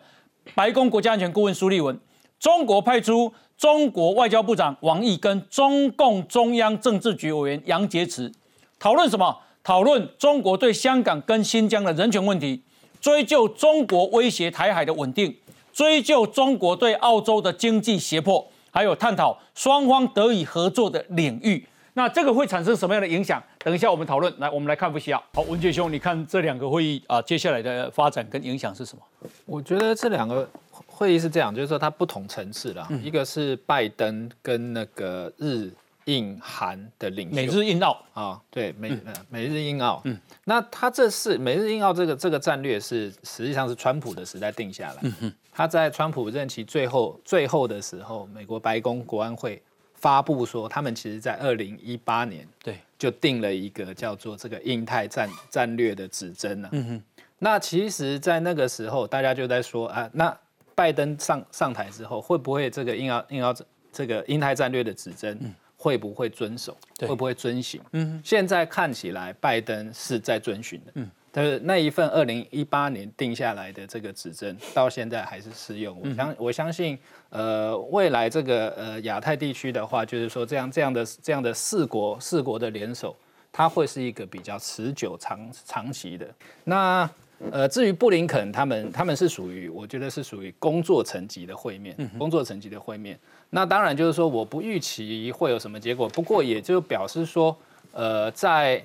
[0.55, 1.99] 白宫国家安全顾问苏利文，
[2.39, 8.31] 中国派出中国外交部长王毅跟中共中央政治局委员杨洁篪
[8.79, 9.39] 讨论什么？
[9.65, 12.63] 讨论中国对香港跟新疆的人权问题，
[13.01, 15.35] 追究中国威胁台海的稳定，
[15.81, 21.67] 追究中国对澳洲的经济胁迫，还有探讨双方得以合作的领域。
[21.95, 23.43] 那这个会产生什么样的影响？
[23.61, 24.31] 等一下我们讨论。
[24.39, 25.19] 来，我们来看不需要。
[25.33, 29.03] 好，文杰兄，你看这两个会议啊，接下来的发展跟影响是什么？
[29.47, 30.47] 我觉得这两个
[30.87, 35.71] 会议是这样，就是说它不同层次的，一个是拜登跟那个日
[36.07, 38.97] 印韩的领袖，美日印澳啊，对，美
[39.29, 40.01] 美日印澳。
[40.05, 44.99] 嗯，那他这是美日印澳这个这个战略是实际上是川普的时代定下来。
[45.03, 49.63] 嗯哼，他在川普任期最后最后的时候，美国白宫国安会。
[49.95, 56.71] 发布说，他们其实在二零一八年对就定了一个叫做这个印太战战略的指针了。
[56.73, 60.35] 嗯哼，那其实，在那个时候，大家就在说啊，那
[60.75, 63.55] 拜登上上台之后，会不会这个印澳印澳
[63.93, 65.39] 这个印太战略的指针
[65.83, 66.77] 会不会遵守，
[67.09, 67.81] 会不会遵循？
[67.93, 70.93] 嗯，现在看起来，拜登是在遵循的。
[70.97, 71.11] 嗯。
[71.33, 75.97] 但是那一份二零一八年定下来的这个指针，到现在还是适用。
[76.03, 76.99] 我相我相信，
[77.31, 83.17] 呃，未来这个呃亚太地区的话，就是说这样这样的这样的四国四国的联手，
[83.51, 86.29] 它会是一个比较持久长长期的。
[86.65, 87.09] 那
[87.51, 93.19] 呃，至于布林肯他们，他们是属于我觉得是属于工作层级的会面，工作层级的会面。
[93.51, 96.09] 那当然就是说，我不预期会有什么结果。
[96.11, 97.57] 不过也就表示说，
[97.93, 98.85] 呃，在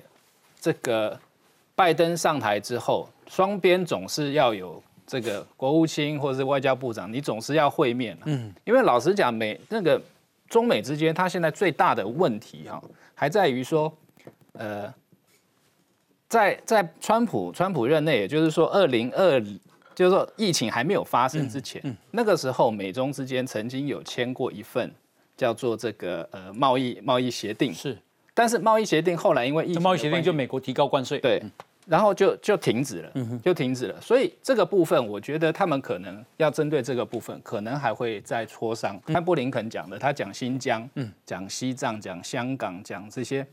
[0.60, 1.18] 这个。
[1.78, 10.00] 拜登上台之后，双边总是要有这个国务卿或者是外交部长，你总是要会面嗯，因为老实讲，美那个
[10.48, 12.82] 中美之间，它现在最大的问题哈，
[13.14, 13.92] 还在于说，
[14.54, 14.90] 呃，
[16.28, 19.40] 在在川普川普任内，也就是说二零二，
[19.94, 24.90] 就是说疫情还没有发生之前，那个时候美中之间曾经有签过一份
[25.36, 27.96] 叫做这个呃贸易贸易协定是。
[28.34, 31.42] 但是贸易协定后来因为疫贸易协定就美国提高关税，对，
[31.86, 33.12] 然后就就停止了，
[33.42, 33.98] 就停止了。
[33.98, 39.00] 所以这个部分，我觉得他们可能要针对这个部分，可能还会再磋商。
[39.06, 40.86] 看布林肯讲的，他讲新疆，
[41.24, 43.46] 讲西藏，讲香港，讲这些，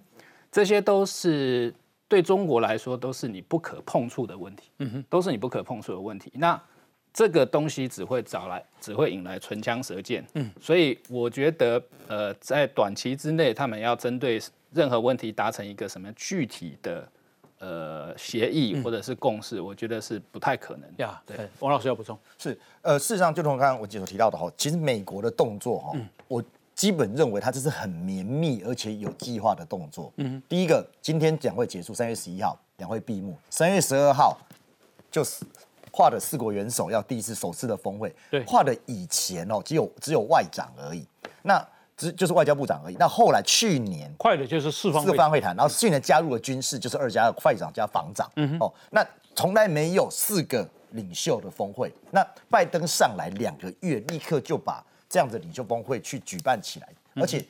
[0.52, 1.74] 这些都是
[2.14, 6.32] 对中国来说都是你不可碰触的问题，嗯哼都是你不可碰触的问题。
[6.36, 6.62] 那
[7.12, 10.24] 这个东西只会找来，只会引来唇枪舌剑。
[10.36, 14.40] 嗯，所以我觉得，呃，在短期之内，他们要针对。
[14.76, 17.08] 任何问题达成一个什么具体的
[17.60, 21.22] 呃协议或者是共识，我觉得是不太可能呀。
[21.28, 25.92] 对，王老师要补充是呃，事实上就从刚刚我所提到的哈，其实美国的动作哈，
[26.28, 26.44] 我
[26.76, 30.12] 基本认为他这是很绵密而且有计划的动作。
[30.18, 34.38] 嗯，第一个，今天两会结束，三月十一号两会闭幕，三月十二号
[35.12, 35.46] 就是
[35.92, 38.14] 画的四国元首要第一次首次的峰会。
[38.32, 41.06] 对，画的以前哦，只有只有外长而已。
[41.44, 41.64] 那
[41.96, 42.96] 只就是外交部长而已。
[43.00, 48.28] 那后来去年快的就是四方四方会谈，然后去年加入了军事，就是二加二，外长加防长。
[48.36, 49.06] 嗯哦，那
[49.36, 51.94] 从来没有四个领袖的峰会。
[52.10, 54.84] 那拜登上来两个月，立刻就把
[55.14, 57.46] 这样的领袖峰会去举办起来，而且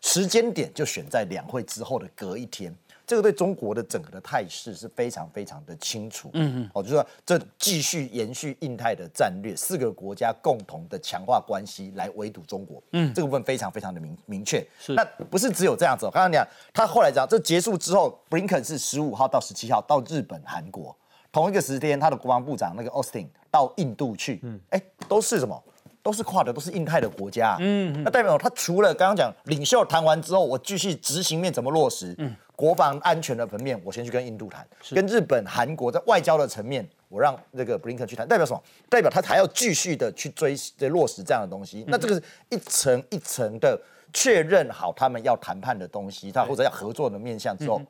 [0.00, 2.74] 时间点就选在两会之后的隔一天。
[3.06, 20.96] 这个对中国的整个的态势是非常非常的清楚，嗯嗯，哦，就是说这继续延续印太的战略，四个国家共同的强化关系来围堵中国，嗯，这个部分非常非常的明明确，是，那不是只有这样子，我刚刚讲，他后来讲，这结束之后，布林肯是十五号到十七号到日本、韩国，
[21.30, 25.62] 同一个时间，他的国防部长那个奥斯汀到印度去，嗯，哎，都是什么？
[26.04, 32.36] 都是跨的，都是印太的国家，嗯，那代表他除了刚刚讲领袖谈完之后，我继续执行面怎么落实，嗯。
[32.56, 34.62] 国防安全的层面，我先去跟印度谈；
[34.94, 38.28] 跟日本、韩国在外交的层面，我让那个布林肯去谈。
[38.28, 38.62] 代表什么？
[38.88, 41.84] 代表他还要继续的去追、的落实这样的东西。
[41.88, 43.76] 那这个是一层一层的
[44.12, 47.82] 确认好他们要谈判的东西，他或者要合作的面向之后。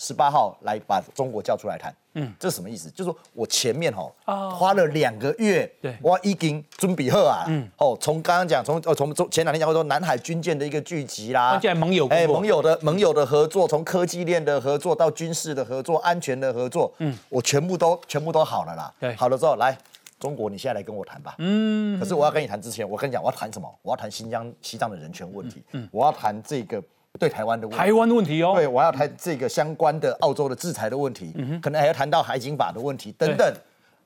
[0.00, 2.88] 十八号来把中国叫出来谈，嗯，这是什么意思？
[2.88, 4.10] 就是说我前面哈
[4.50, 19.76] 花了两个月，对，我已经准备好啊，嗯，哦，从刚刚讲，从呃从从前两天讲说南海军舰的一个聚集啦，盟友，哎，盟友的盟友的合作，从科技链的合作到军事的合作、安全的合作，嗯，我全部都全部都好了啦，对，好了之后来
[20.18, 23.70] 中国，你现在来跟我谈吧，嗯，可是我要跟你谈之前，我跟你讲，我要谈什么？
[23.82, 26.82] 我要谈新疆、西藏的人权问题，嗯，我要谈这个。
[27.20, 33.54] 对台湾的问题，台湾的问题哦，对，我要谈这个相关的澳洲的制裁的问题，可能还要谈到海警法的问题等等。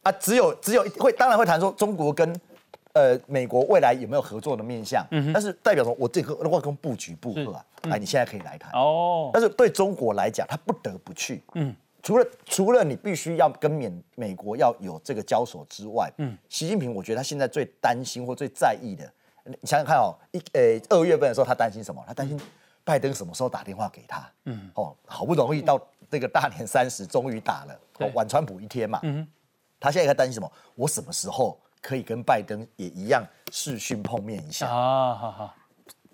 [0.02, 0.10] 啊。
[0.18, 2.28] 只有只有会，当然会谈说中国跟
[2.92, 8.72] 呃美国未来有没有合作的面向，但是代表说我这个外公布局部啊，哎，你现在可以来谈。
[8.72, 9.30] 哦。
[9.32, 11.72] 但是对中国来讲，他不得不去，嗯，
[12.02, 19.08] 除了除了你必须要跟美美国要有这个交手之外，嗯，习近平我觉得他现在最担心或最在意的。
[19.46, 22.02] 你想想看哦，一呃二月份的时候，他担心什么？
[22.06, 22.40] 他担心
[22.84, 24.30] 拜登什么时候打电话给他？
[24.44, 27.80] 嗯，哦，好不容易到这个大年三十，终于打了，
[28.14, 29.00] 晚川普一天嘛。
[29.02, 29.26] 嗯，
[29.80, 30.52] 他现在在担心什么？
[30.74, 34.68] 我什么时候可以跟拜登也一样视讯碰面一下？
[34.68, 35.54] 啊，好好。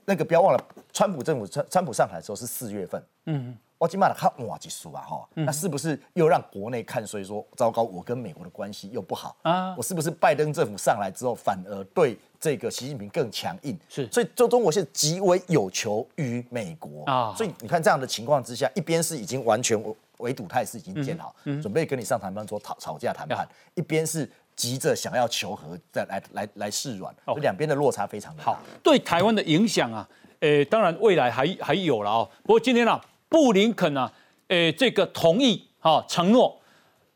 [0.04, 3.04] 那个不要忘了，川普政府川川普上台的时候是四月份。
[3.26, 3.58] 嗯。
[3.80, 7.04] 我起码看哇，结束啊哈，那是不是又让国内看？
[7.06, 9.74] 所以说糟糕，我跟美国的关系又不好啊。
[9.74, 13.74] 我是不是拜登政府上来之后，反而对这个习近平更强硬？
[13.88, 17.34] 是，所以中中国现在极为有求于美国啊。
[17.34, 19.82] 所以你看这样的情况之下，一边是已经完全
[20.18, 23.42] 围堵态势已经建好，准备跟你上谈判桌吵吵架谈判；
[23.74, 27.14] 一边是急着想要求和，再来来来示软。
[27.24, 28.44] 哦，两边的落差非常大。
[28.44, 30.06] 好，对台湾的影响啊，
[30.40, 32.30] 呃，当然未来还还有了哦。
[32.42, 33.00] 不过今天呢？
[33.30, 34.10] 布林肯呢？
[34.48, 36.60] 诶，这个同意啊，承诺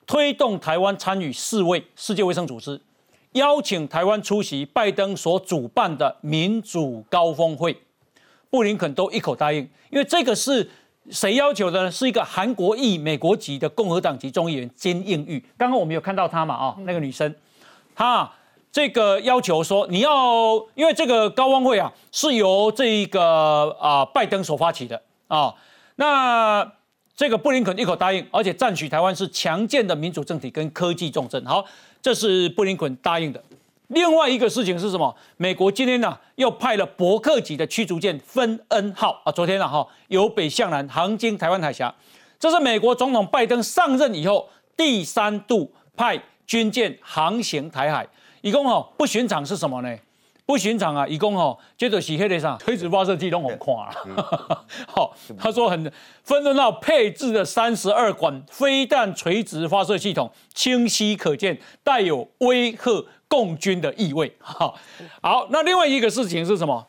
[0.07, 2.81] 推动台湾参与世卫世界卫生组织，
[3.33, 7.77] 邀请台湾出席拜登所主办的民主高峰会。
[8.49, 10.71] 布林肯都一口答应，因为这个是
[11.11, 11.91] 谁要求的呢？
[11.91, 15.45] 是一个韩国裔美国籍的共和党籍众议员金应玉。
[15.59, 16.55] 刚刚我们有看到她嘛？
[16.55, 17.35] 啊，那个女生，
[17.97, 18.31] 她
[18.71, 25.53] 这个要求说，你要因为这个高峰会啊，是由这个啊拜登所发起的啊。
[25.97, 26.73] 那
[27.17, 31.45] 这个布林肯一口答应，而且赞许台湾是强健的民主政体跟科技重镇。
[31.47, 31.65] 好，
[32.03, 33.43] 这是布林肯答应的。
[33.89, 35.15] 另外一个事情是什么？
[35.37, 41.95] 美国今天呢又派了伯克级的驱逐舰芬恩号啊，昨天啊哈由北向南航经台湾海峡。
[42.41, 48.07] 这是美国总统拜登上任以后第三度派军舰航行台海，
[48.41, 49.97] 一共哦不寻常是什么呢？
[50.47, 51.07] 不寻常啊！
[51.07, 54.65] 一共哦，接着洗黑的上垂直发射器都很垮了。
[54.87, 64.37] 好，他说很分论到配置的三十二管飞弹垂直发射系统，清晰可见，带有威吓共军的意味。
[64.39, 64.79] 好，
[65.23, 66.87] 好，那另外一个事情是什么？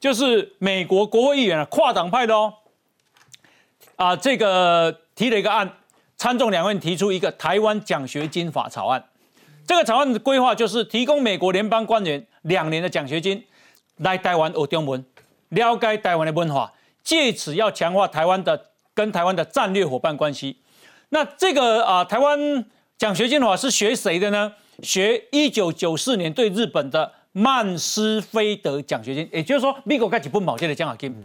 [0.00, 2.52] 就是美国国会议员啊，跨党派的哦，
[3.94, 5.70] 啊，这个提了一个案，
[6.16, 9.04] 参众两院提出一个台湾奖学金法草案。
[9.66, 13.42] 这个草案的规划就是提供美国联邦官员两年的奖学金，
[13.98, 15.04] 来台湾学中文，
[15.50, 20.56] 了解台湾的文化，借此要强化台湾的跟台湾的战略伙伴关系。
[21.10, 22.64] 那这个啊，台湾
[22.98, 24.52] 奖学金的话是学谁的呢？
[24.82, 31.24] 学一九九四年对日本的曼斯菲德奖学金，也就是说，美国开始不毛这的奖学金，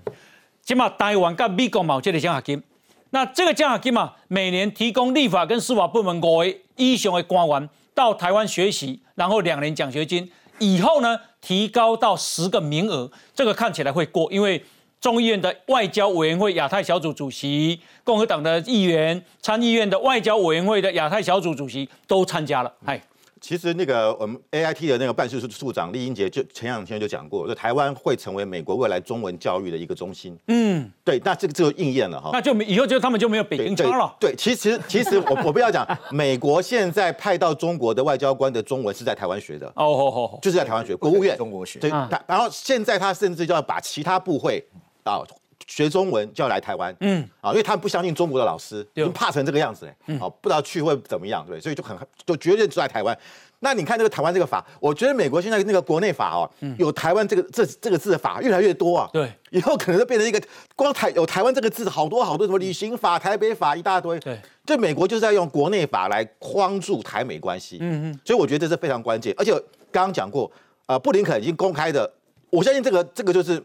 [0.63, 2.63] 起码台湾跟美国毛这的奖学金。
[3.11, 7.69] 那这个奖学金嘛，每年提供立法跟司法部门五位以上的官员。
[7.93, 14.63] 到台湾学习，然后两年奖学金，以后呢提高到十个名额，这个看起来会过，因为
[14.99, 23.01] 众议院的外交委员会亚太小组主席、共和党的议员、参议院的外交委员会的亚太小组主席都参加了，嗨。
[23.41, 30.37] 其实那个我们 A I T 的那个办事处处长厉英杰就前两天就讲过，说台湾会成为美国未来中文教育的一个中心。
[30.47, 32.29] 嗯，对，那这个就应验了哈。
[32.31, 34.15] 那就以后就他们就没有北京腔了。
[34.19, 39.65] 对，其实其实我 我不要讲，美国现在派到中国的外交官的中文是在台湾学的。
[39.69, 41.79] 哦哦哦，就是在台湾学，国务院中国学。
[41.79, 41.89] 对，
[42.27, 44.63] 然后现在他甚至就要把其他部会
[45.03, 45.23] 啊。
[45.71, 53.17] 学中文就要来台湾，嗯，啊，因为他们不相信中国的老师，已经怕成这个样子嘞，哦，不知道去会怎么样，对，所以就很就绝对住在台湾。
[53.61, 60.41] 那你看这个台湾这个法，我觉得美国现在那个国内法哦，有台湾这个这这个字的法越来越多啊，对，以后可能就变成一个
[60.75, 69.33] 光台有台湾这个字好多好多什么旅行法、台北法一大堆，对，就美国就是在用国内法来框住台美关系，嗯嗯，所以我觉得这是非常关键。
[69.37, 69.53] 而且
[69.89, 70.51] 刚刚讲过，
[70.87, 72.11] 呃，布林肯已经公开的，
[72.49, 73.63] 我相信这个这个就是。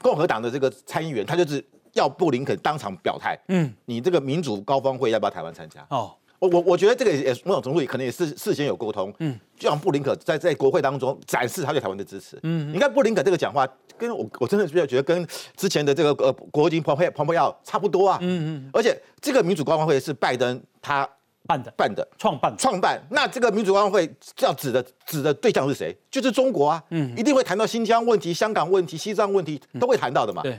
[0.00, 3.38] 共和党的这个参议员，他就是要布林肯当场表态。
[3.48, 5.86] 嗯，你这个民主高峰会要不要台湾参加？
[5.90, 9.12] 哦，我我我觉得这个也某种程度可能也是事先有沟通。
[9.18, 12.38] 嗯，就让布林肯在在国会当中展示他对台湾的支持。
[12.42, 13.66] 嗯，你看布林肯这个讲话，
[13.98, 18.18] 跟我我真的比较觉得跟之前的这个呃国务卿蓬佩蓬佩奥差不多啊。
[18.20, 21.08] 嗯嗯，而且这个民主高峰会是拜登他。
[21.46, 22.06] 办的办的。
[22.18, 24.08] 创办创办，那这个民主高会
[24.40, 25.96] 要指的指的对象是谁？
[26.10, 30.42] 就是中国啊，嗯，一定会谈到新疆问题、香港问题、西藏问题，都会谈到的嘛。
[30.42, 30.58] 对，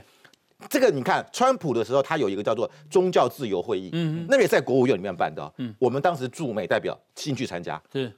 [0.68, 8.12] 这个你看，川普的时候，他有一个叫做宗教自由会议，嗯，那个也在国务院里面办的，嗯，我们当时驻美代表进去参加，是，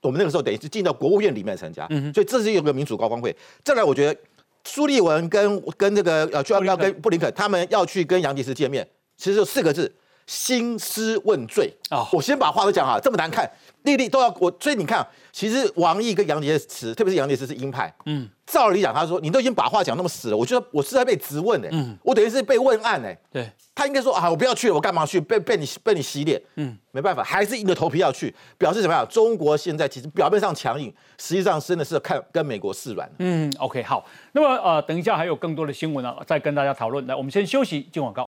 [0.00, 3.34] 我们那个时候等于是进到国务院里面参加，嗯，所以这是有个民主高峰会。
[3.64, 4.20] 再来，我觉得
[4.64, 8.86] 苏利文跟跟这个呃，就要要跟布林肯他们要去跟杨洁篪见面，
[9.16, 9.92] 其实就四个字。
[10.30, 12.06] 兴师问罪啊！
[12.12, 13.50] 我先把话都讲好，这么难看，
[13.82, 14.48] 丽丽都要我。
[14.60, 25.20] 所以你看，其实王毅跟杨洁篪，特别是杨洁篪是鹰派，嗯，照理讲，他说你都已经把话讲那么死了，我觉得我是在被质问哎，嗯，我等于是被问案哎，对，他应该说啊，我不要去了，我干嘛去？
[25.20, 29.04] 被被你被你洗脸，嗯，没办法，还是硬着头皮要去，表示怎么样？
[29.08, 33.10] 中国现在其实表面上强硬，实际上真的是看跟美国示软。
[33.18, 37.04] 嗯，OK，好，那么呃，等一下还有更多的新闻呢，再跟大家讨论。
[37.08, 38.29] 来，我们先休息，进广告。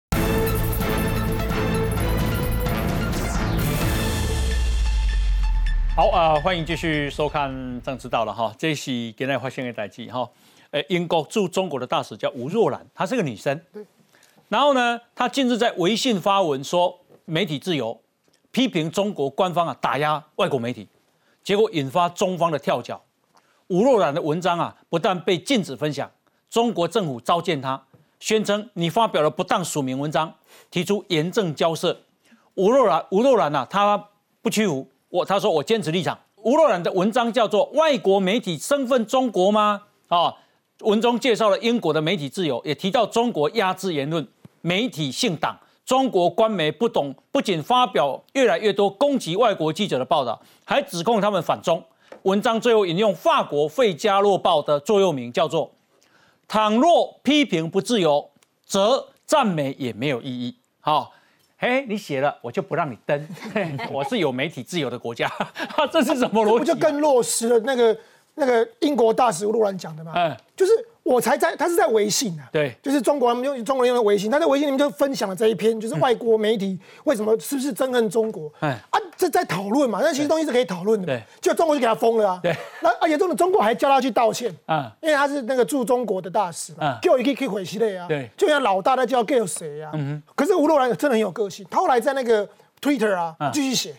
[5.96, 7.50] 好啊，欢迎继续收看
[7.82, 10.30] 《政治道》了哈，这是今天发生的代志哈。
[10.72, 13.58] 呃，英国驻中国的大使叫吴若兰，她是个女生。
[13.72, 13.82] 对。
[14.50, 17.98] 然后呢，她近日在微信发文说媒体自由，
[18.52, 20.86] 批评中国官方啊打压外国媒体，
[21.42, 23.02] 结果引发中方的跳脚。
[23.68, 26.12] 吴若兰的文章啊不但被禁止分享，
[26.50, 27.82] 中国政府召见她，
[28.20, 30.36] 宣称你发表了不当署名文章，
[30.70, 31.98] 提出严正交涉。
[32.56, 34.10] 吴若兰，吴若兰呐，她
[34.42, 36.18] 不屈服，我他说我坚持立场。
[36.44, 39.82] 吴若兰的文章叫做《外国媒体身份中国吗》
[40.16, 40.36] 啊，
[40.82, 44.28] 文中介绍了英国的媒体自由，也提到中国压制言论。
[44.62, 51.82] 媒体姓党，中国官媒不懂，不仅发表越来越多攻击外国记者的报道，还指控他们反中。
[52.24, 55.72] 文章最后引用法国《费加洛报》的座右铭，叫做
[56.50, 58.32] ：“倘若批评不自由，
[58.66, 61.12] 则赞美也没有意义。”好，
[61.66, 63.28] 嘿，你写了，我就不让你登。
[63.92, 65.28] 我是有媒体自由的国家，
[65.92, 66.60] 这是什么逻辑？
[66.60, 67.98] 不就更落实了那个
[68.36, 70.14] 那个英国大使陆兰讲的吗？
[70.16, 70.72] 嗯，就是。
[71.06, 78.52] 我才在，他是在微信啊，对，就是中国人用中国人用的微信，他在微信里面就分享了这一篇，就是外国媒体为什么是不是憎恨中国？
[78.60, 78.70] 哎。
[78.90, 84.52] 啊，这在讨论嘛，那其实东西是可以讨论的，对，就中国就给他封了啊，对，那而且中的中国还叫他去道歉。
[84.66, 92.48] 啊，因为他是那个驻中国的大使嘛，叫一个可以回息的呀，对，就像老大在叫叫谁啊，嗯可是吴若兰真的很有个性，他后来在那个
[92.82, 93.36] Twitter 啊。
[93.54, 93.96] 继续写。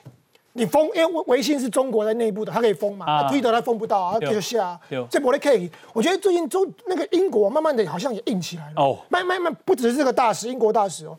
[0.57, 3.07] 你封，因为微微信是中国在内部的，它可以封嘛？
[3.07, 4.79] 啊，推特它封不到啊，就下。
[5.11, 5.71] 这我的 K，。
[5.93, 8.83] 我觉得最近中那个英国慢慢的好像也硬起来了。
[8.83, 11.17] 哦，慢慢慢，不只是这个大使，英国大使哦。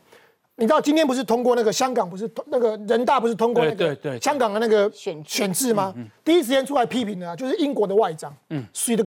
[0.56, 5.94] 你知道今天不是通过那个香港不是那个人大不是通过那个香港的那个选选制吗？
[6.24, 9.04] 第一时间出来批评的啊，就是英国的外长，嗯，谁的？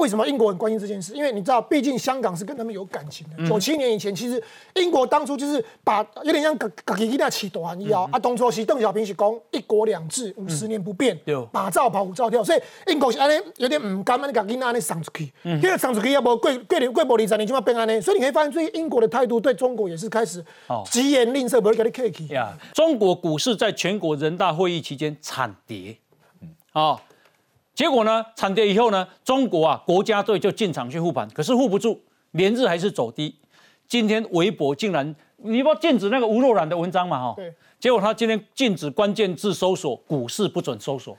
[0.00, 1.14] 为什么英国很关心这件事？
[1.14, 3.48] 因为你知道，毕竟香港是跟他们有感情的。
[3.48, 4.42] 九七年以前，其实
[4.74, 8.18] 英国当初就是把有点像搞搞那起短一样啊。
[8.18, 11.18] 东初西邓小平是讲一国两制，五十年不变，
[11.52, 12.42] 马照跑，舞照跳。
[12.42, 15.32] 所以英国是安尼有点唔甘，安尼搞囡仔安尼送出去。
[15.60, 18.00] 第二送出去要不贵贵贵博二十年就要变安尼。
[18.00, 20.44] 所以你可以发现，最近英国的态度对中国也是开始
[20.90, 22.28] 疾言吝啬，不会给你客气。
[22.72, 25.96] 中国股市在全国人大会议期间惨跌，
[26.72, 27.00] 啊。
[27.74, 28.24] 结果呢？
[28.36, 29.08] 惨跌以后呢？
[29.24, 32.00] 中国啊，国家队就进场去护盘，可是护不住，
[32.30, 33.34] 连日还是走低。
[33.88, 37.18] 今天微博竟然，你不禁止那个吴若染的文章嘛？
[37.18, 37.52] 哈，对。
[37.80, 41.18] 结果他今天禁止关键字搜索，股市不准搜索，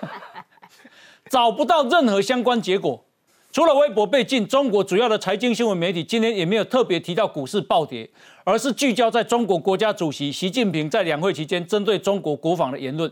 [1.30, 3.02] 找不到任何相关结果。
[3.50, 8.08] 除了微博被禁，中国主要的财经新闻媒体今天也没有特别提到股市暴跌，
[8.44, 13.10] 而是聚焦在中国国家主席习近平在两会期间针对中国国防的言论。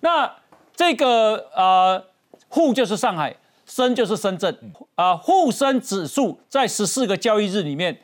[0.00, 0.30] 那。
[0.78, 2.00] 这个呃，
[2.46, 3.34] 沪就是上海，
[3.66, 4.56] 深就是深圳，
[4.94, 8.00] 啊，沪深指数在十四个交易日里面，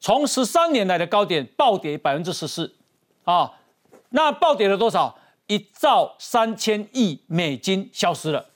[0.00, 2.74] 从十三年来的高点暴跌百分之十四，
[3.22, 3.52] 啊，
[4.10, 5.16] 那暴跌了多少？
[5.46, 8.46] 一兆三千亿美金消失了，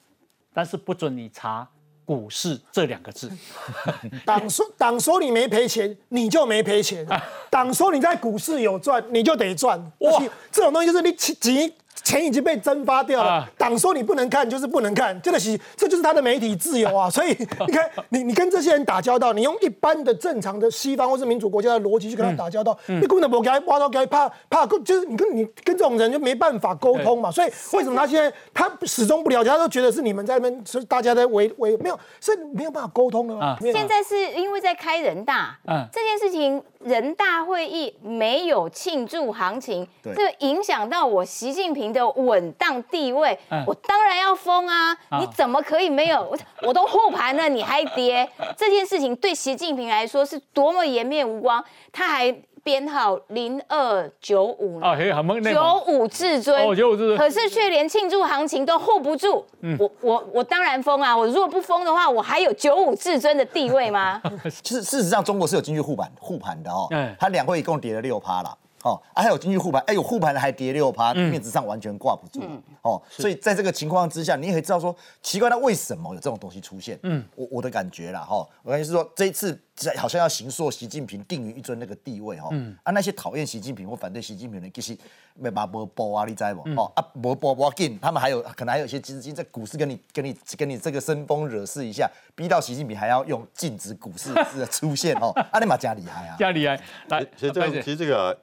[0.52, 1.68] 但是不准你查
[2.04, 3.30] 股市这两个字。
[4.26, 7.06] 党说党说你没赔钱，你就没赔钱；
[7.48, 9.78] 党说你在股市有赚，你就得赚。
[9.98, 10.20] 哇，
[10.50, 11.72] 这种东西就是你急。
[12.06, 17.10] 钱已经被蒸发掉了，党说你不能看就是不能看，真的是这就是他的媒体自由啊！
[17.10, 17.36] 所以
[17.66, 27.28] 你看，你你跟这些人打交道，你用一般的正常的西方或是民主国家的逻辑去跟他打交道，你根本不给他挖到，给他怕怕，就是你跟你跟这种人就没办法沟通嘛。
[27.28, 33.56] 所以为什么他现在他始终不了解，他都觉得是你们在那边是大家在围围，没有是没有办法沟通的吗？
[33.60, 41.86] 现在是因为在开人大，嗯，这件事情人大会议没有庆祝行情，这影响到我习近平。
[41.96, 44.94] 的稳当地位，我当然要疯啊！
[45.18, 46.36] 你怎么可以没有？
[46.60, 48.28] 我都护盘了，你还跌？
[48.54, 51.64] 这件事情对习近平来说是多么颜面无光！
[51.90, 52.30] 他还
[52.66, 54.96] 编号零二九五啊，
[55.40, 59.46] 九五至尊，九五至尊，可是却连庆祝行情都护不住。
[59.78, 61.16] 我我我当然封啊！
[61.16, 64.20] 我如果不封的话，我还有九五至尊的地位吗？
[64.64, 66.88] 其实事实上，中国是有进去护盘护盘的哦。
[66.90, 68.58] 嗯，它两会一共跌了六趴了。
[68.82, 72.44] 哦，啊，还有经济护盘，哎，有护盘的还跌六趴，面子上完全挂不住。
[72.82, 76.98] 哦，所以在这个情况之下，你也可以知道说，奇怪，那为什么有这种东西出现？
[77.04, 79.60] 嗯，我我的感觉啦，哈，我感觉是说，这一次在
[79.96, 82.48] 好像要行塑习近平定于一尊那个地位哈。
[82.52, 82.76] 嗯。
[82.82, 84.96] 啊，那些讨厌习近平或反对习近平的人，其实
[85.34, 86.80] 没把波波啊，你知不？
[86.80, 95.30] 哦啊，波波波进，他们还有可能还有一些资金在股市跟你跟你跟你这个生风惹事一下，逼到习近平还要用禁止股市的出现哦。
[95.50, 96.36] 啊，你马加厉害啊！
[96.38, 96.80] 加厉害。
[97.08, 98.38] 来，其实这个其实这个，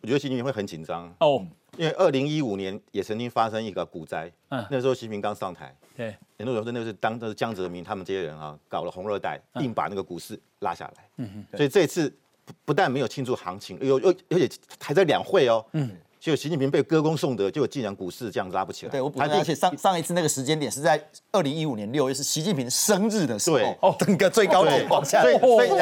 [0.00, 1.46] 我觉得习近平会很紧张哦。
[1.78, 12.12] 因为二零一五年也曾经发生一个股灾，嗯，那时候习近平刚上台，对，很多人说那个是当时江泽民他们这些人啊搞了红二代，硬把那个股市拉下来，嗯哼，所以这次
[12.44, 14.50] 不不但没有庆祝行情，又又而且
[14.80, 15.96] 还在两会哦，嗯。
[16.28, 18.92] 就习近平被歌功颂德，就竟然股市这样拉不起来。
[18.92, 21.02] 对我补充，而且上上一次那个时间点是在
[21.32, 25.38] 二零一五年六月，是习近平生日的时候，哦，整个最高点往下，所以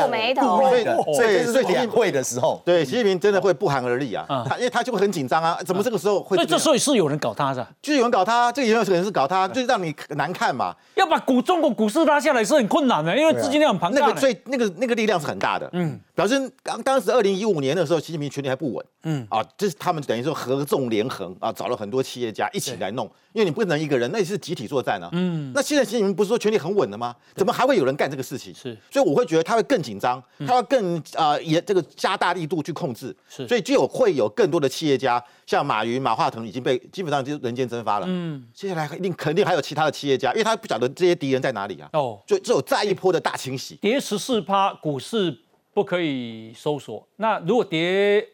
[0.09, 0.85] 眉头，所以
[1.17, 6.37] 所以是两会的时候，对，习近平真的会不寒而栗啊，他因为他就会很紧张啊，怎么这个时候会？
[6.37, 10.73] 所以这时候是有人搞他的，就是有人搞他，这个有人是搞他，就是让你难看嘛。
[10.95, 14.01] 要把股中国股市拉下来是很困难的，因为资金量很庞大。
[14.01, 21.07] 那个最那个那个力量是很大的，嗯，表示当当时二零一五年的时候，习近平权力还不稳，嗯啊，这是他们等于说合纵连。
[21.09, 25.09] 横啊，找了很多企业家一起来弄，因为你不能一个人，那是集体作战啊。
[25.13, 27.15] 嗯，那现在习近平不是说权力很稳的吗？
[27.37, 28.53] 怎么还会有人干这个事情？
[28.53, 33.17] 是，所以我会觉得他会更紧张，他要更啊也这个加大力度去控制。
[33.29, 38.07] 是，所以就有会有更多的企业家，像马云、马化腾已经被基本上就人间蒸发了。
[38.09, 41.89] 嗯，接下来一定肯定还有其他的企业家，因为他不晓得这些敌人在哪里啊。
[41.93, 45.39] 哦，就只有再一波的大清洗，跌十四趴，股市
[45.73, 47.07] 不可以搜索。
[47.17, 48.27] 那如果跌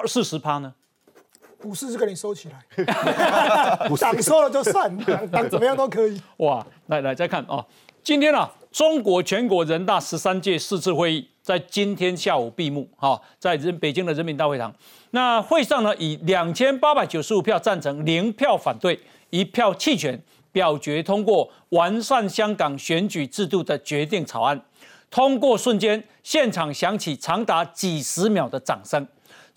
[0.00, 0.72] 二四十趴呢？
[1.60, 4.90] 股市就给你收起来， 涨收了就算，
[5.30, 6.18] 涨怎么样都可以。
[6.38, 7.62] 哇，来来再看啊，
[8.02, 14.74] 今天啊，中国全国人大十三届四次会议在今天下午闭幕，哈，在人北京的人民大会堂。
[15.10, 18.98] 那会上呢，以两千八百九十五票赞成，零票反对，
[19.28, 20.18] 一票弃权，
[20.50, 24.58] 表决通过完善香港选举制度的决定草案。
[25.10, 29.06] 通过瞬间，现场响起长达几十秒的掌声。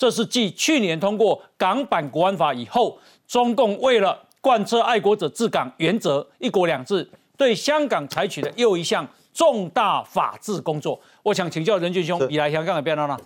[0.03, 10.99] 这是继去年通过港版国安法以后，中共为了贯彻爱国者治港原则、一国两制，对香港采取的又一项重大法治工作。
[11.23, 13.17] 我想请教任俊兄，你来香港的变动呢？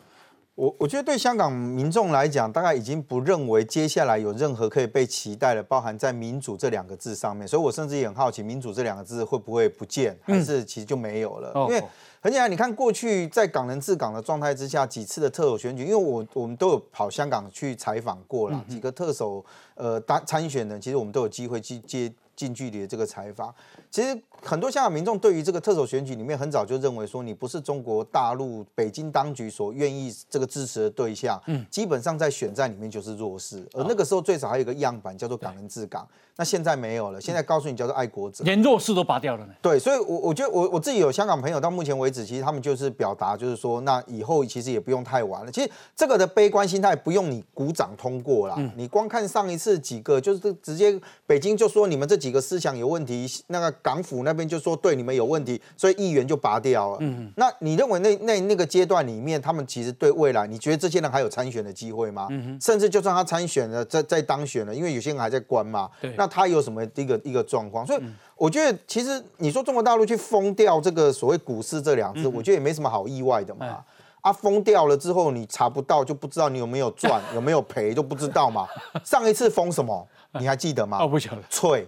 [0.58, 7.47] 我我觉得对香港民众来讲，大概已经不认为接下来有任何可以被期待的，包含在民主这两个字上面。
[7.47, 11.51] 所以我甚至也很好奇，民主这两个字会不会不见，还是其实就没有了？
[11.70, 11.84] 因为
[12.20, 19.45] 很简单，你看过去在港人治港的状态之下，几次的特首选举，因为我我们都有跑香港去采访过了，几个特首
[19.76, 23.53] 呃当参选人，其实我们都有机会去接近距离的这个采访。
[23.90, 33.68] 其实很多香港民众对于这个特首选举里面，很早就认为说你不是中国大陆北京当局所愿意这个支持的对象，嗯，基本上在选战里面就是弱势。
[33.74, 39.54] 而那个时候最少还有一个样板叫做港人治港，那现在没有了，现在告诉你叫做爱国者，连弱势都拔掉了呢。
[39.62, 45.52] 对，所以，我我觉得我我自己有香港朋友，到目前为止，其实他们就是表达，就是说，那以后其实也不用太晚了。
[45.52, 54.23] 其实这个的悲观心态不用你鼓掌通过了，你光看上一次几个，就是直接北京就说你们这几个思想有问题，那个港府。
[54.23, 56.97] 那边就说对你们有问题，所以议员就拔掉了。
[57.01, 62.28] 嗯，那你认为那那那个阶段里面，他们其实对未来，你觉得这些人还有参选的机会吗？
[62.30, 65.89] 嗯甚至就算他参选了，在在当选了，因为有些人还在关嘛。
[66.01, 66.13] 对。
[66.17, 67.86] 那他有什么一个一个状况？
[67.86, 68.01] 所以
[68.36, 73.84] 我觉得，其实你说中国大陆去封掉这个所谓股市这两字，我觉得也没什么好意外的嘛。
[74.21, 78.67] 啊，封掉了之后，你查不到，就不知道你有没有赚，有没有赔，就不知道嘛。
[79.03, 80.05] 上一次封什么？
[80.39, 80.97] 你还记得吗？
[81.01, 81.41] 哦，不晓得。
[81.49, 81.88] 脆。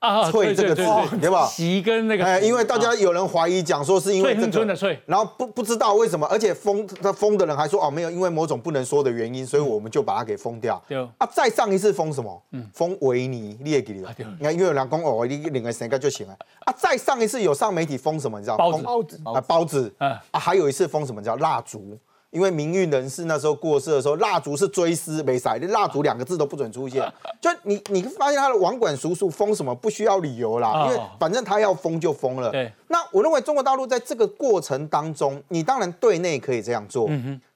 [0.00, 0.82] 啊，脆这个字，
[1.20, 1.46] 对吧？
[1.46, 10.80] 席跟那个，哎，因为大家有人怀疑讲说是因为这个，然后不不知道为什么，而且封他封的人还说哦没有，因为某种不能说的原因，所以我们就把它给封掉。
[10.86, 12.42] 对啊，再上一次封什么？
[12.52, 14.08] 嗯，封维尼列给你的。
[14.38, 16.36] 你看，因为有人讲哦，你领个三个就行了。
[16.60, 18.38] 啊，再上一次有上媒体封什么？
[18.38, 18.56] 你知道？
[18.56, 19.94] 包子，包子啊，包子。
[19.98, 21.98] 嗯啊，还有一次封什么叫蜡烛？
[22.30, 27.02] 因为名誉人士那时候过世的时候，蜡烛是追思没塞，蜡烛两个字都不准出现。
[27.40, 32.50] 就你你发现他的网管叔叔封什么不需要理由啦，因为反正他要封就封了。
[32.50, 32.70] 对。
[32.88, 37.08] 那我认为中国大陆在这个过程当中，你当然对内可以这样做。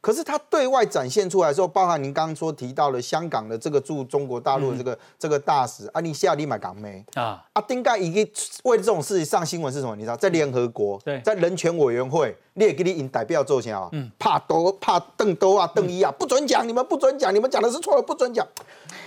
[0.03, 7.41] 可是他对外展现出来的时候，包含您刚刚说提到了香港的这个驻中国大陆的这个这个大使啊，你下立马港没啊？
[7.53, 8.29] 啊，丁盖已经
[8.65, 9.95] 为了这种事情上新闻是什么？
[9.95, 13.89] 你知道，在联合国，在人权委员会，你也给你引代表做啥？
[13.93, 18.45] 嗯，怕多怕邓多啊，邓一啊，不准讲，你们不准讲，你们讲的是错的，不准讲。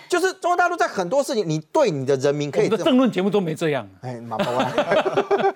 [0.07, 2.69] 就是中国大陆在很多事情，你对你的人民可以。
[2.69, 3.87] 的政论节目都没这样。
[4.01, 4.81] 哎，马伯万，就
[5.33, 5.53] 是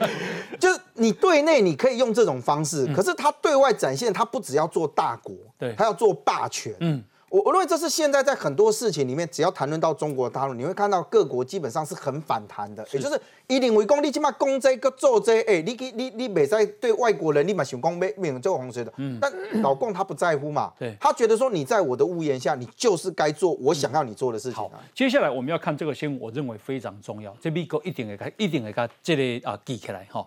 [1.00, 6.74] 你对内你可以用这种方式，可是他对外展现，他不只要做大国，对，他要做霸权。
[6.80, 18.91] 嗯，我我认为这是现在在很多事情里面，只要谈论到中国大陆，你会看到各国基本上是很反弹的，也就是以邻为公，你起码攻这个做这，哎，你你你美在对外国人立马想攻没没有这个洪水的，
[19.22, 19.32] 但
[19.62, 24.56] 老共他不在乎嘛，对，他觉得说你在我的屋檐下，你就是该做我想要你做的事情。
[24.56, 30.26] 好，接下来我们要看这个新闻，我认为非常重要，这美国一定会一定会他这里啊记起来哈。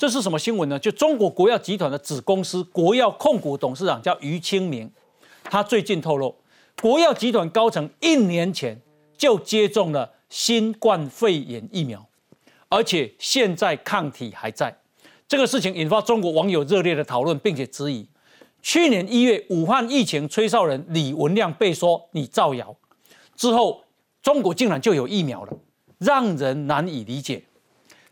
[0.00, 0.78] 这是什么新闻呢？
[0.78, 4.90] 就中国国药集团的子公司国药控股董事长叫于清明，
[5.44, 6.34] 他最近透露。
[6.80, 8.80] 国药集团高层一年前
[9.18, 12.02] 就接种了新冠肺炎疫苗，
[12.70, 14.74] 而且现在抗体还在。
[15.28, 18.08] 这个事情引发中国网友热烈的讨论，并且质疑：
[18.62, 22.74] 去年一月武汉疫情吹哨人李文亮被说你造谣
[23.36, 23.84] 之后，
[24.22, 25.52] 中国竟然就有疫苗了，
[25.98, 27.44] 让人难以理解。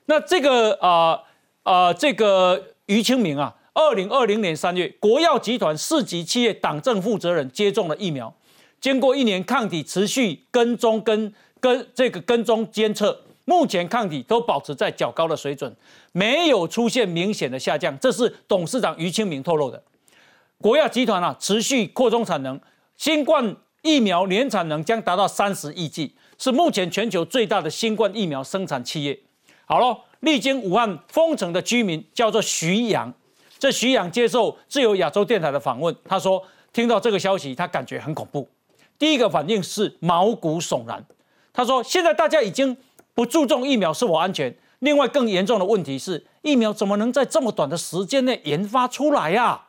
[0.05, 1.23] 那这个啊
[1.69, 8.35] 啊，这个于清明啊，二零二零年三月，国药集团市级企业党政负责人接种了疫苗。
[8.81, 15.71] 经过一年抗体持续跟踪跟跟这个跟踪监测，目前抗体都保持在较高的水准，
[16.13, 17.99] 没有出现明显的下降。
[17.99, 19.83] 这是董事长于清明透露的。
[20.63, 22.59] 国药集团啊，持续扩充产能，
[22.97, 29.21] 新冠疫苗年产能将达到三十亿剂，是目前全球最大的新冠疫苗生产企业。
[29.67, 33.13] 好了，历经武汉封城的居民叫做徐阳，
[33.59, 36.43] 这徐阳接受自由亚洲电台的访问，他说
[36.73, 38.49] 听到这个消息，他感觉很恐怖。
[38.99, 41.05] 第一个反应是毛骨悚然。
[41.53, 42.77] 他说：“现在大家已经
[43.15, 44.55] 不注重疫苗是否安全。
[44.81, 49.67] 另外，更严重的问题是，疫苗怎么能在这么短的时间内研发出来呀？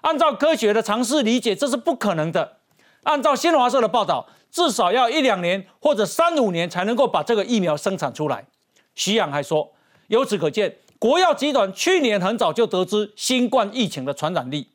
[0.00, 2.56] 按照科学的常识理解，这是不可能的。
[3.02, 8.46] 按照新华社的报道，至少要一两年或者三五年才能够把这个疫苗生产出来。”
[8.94, 9.70] 徐阳还说
[10.08, 14.68] ：“由此可见，国药集团去年很早就得知新冠疫情的传染力，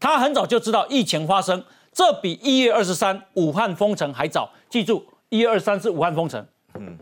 [0.00, 4.50] 他很早就知道疫情发生。”这比一月二十三武汉封城还早。
[4.68, 6.44] 记住，一月二十三是武汉封城。
[6.74, 6.98] 嗯，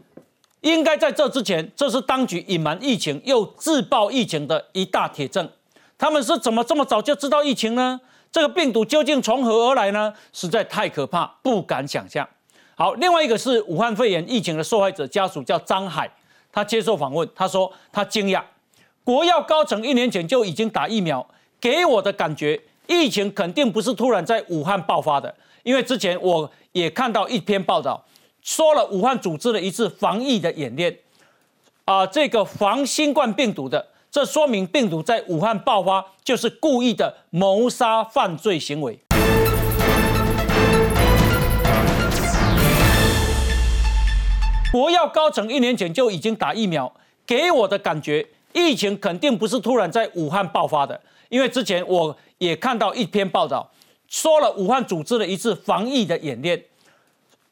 [0.61, 5.49] 应该在这之前，这是当局隐瞒疫情又自曝疫情的一大铁证。
[5.97, 7.99] 他们是怎么这么早就知道疫情呢？
[8.31, 10.13] 这个病毒究竟从何而来呢？
[10.35, 12.29] 实在太可怕，不敢想象。
[12.75, 16.11] 好，另外一个是武汉肺炎疫情的受害者家属叫张海，
[16.53, 18.43] 他接受访问，他说他惊讶，
[19.03, 21.27] 国药高层一年前就已经打疫苗，
[21.59, 22.61] 给我的感觉。
[22.89, 28.05] 疫情肯定不是突然在武汉爆发的，因为之前我也看到一篇报道，
[28.43, 30.99] 说了武汉组织了一次防疫的演练，
[31.85, 38.99] 啊，这个防新冠病毒的，这说明病毒在武汉爆发就是故意的谋杀犯罪行为。
[44.73, 46.93] 国药高层一年前就已经打疫苗，
[47.25, 52.17] 给我的感觉，疫情肯定不是突然在武汉爆发的，因为之前我。
[52.39, 53.71] 也看到一篇报道，
[54.09, 56.61] 说了武汉组织了一次防疫的演练，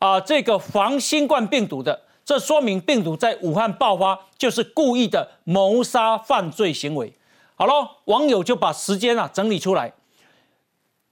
[0.01, 7.13] 啊，这个防新冠病毒的，这说明病毒在武汉爆发就是故意的谋杀犯罪行为。
[7.55, 9.93] 好了，网友就把时间啊整理出来，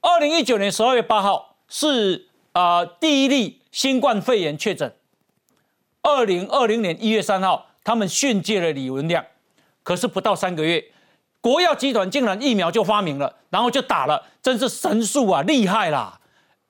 [0.01, 4.93] 二零一九年十二月八号是啊第一例新冠肺炎确诊，
[6.01, 9.25] 二零二零年一月三号他们训诫了李文亮，
[9.83, 10.83] 可是不到三个月。
[11.41, 16.19] 国药集团竟然疫苗就发明了，然后就打了，真是神速啊，厉害啦！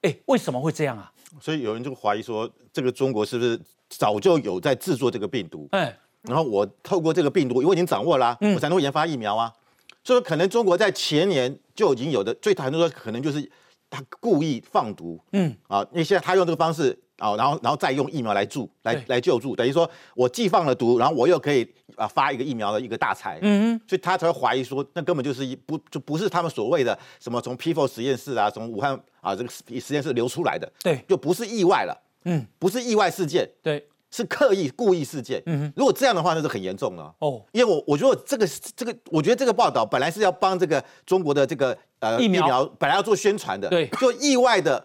[0.02, 1.12] 哎，为什么会这样啊？
[1.42, 3.60] 所以有人就怀疑说，这个中国是不是
[3.90, 5.68] 早就有在制作这个病毒？
[5.72, 9.52] 哎，然后我透过这个病毒，我已经掌握了，我才能够研发疫苗啊。
[10.04, 13.52] 所以可能中国在前年就已经有的，最谈多说可能就是
[13.90, 16.98] 他故意放毒，嗯啊，因为现在他用这个方式。
[17.20, 44.84] 哦，然后，然后再用疫苗来助，来来救助，等于说我既放了毒，然后我又可以啊发一个疫苗的一个大财，嗯哼，所以他才会怀疑说，那根本就是一不就不是他们所谓的什么从 P4 实验室啊，从武汉啊这个实验室流出来的，对，就不是意外了，嗯，不是意外事件，对，是刻意故意事件，嗯如果这样的话，那是很严重了，哦，因为我我觉得这个这个，我觉得这个报道本来是要帮这个中国的这个呃疫苗本来要做宣传的，对，就意外的。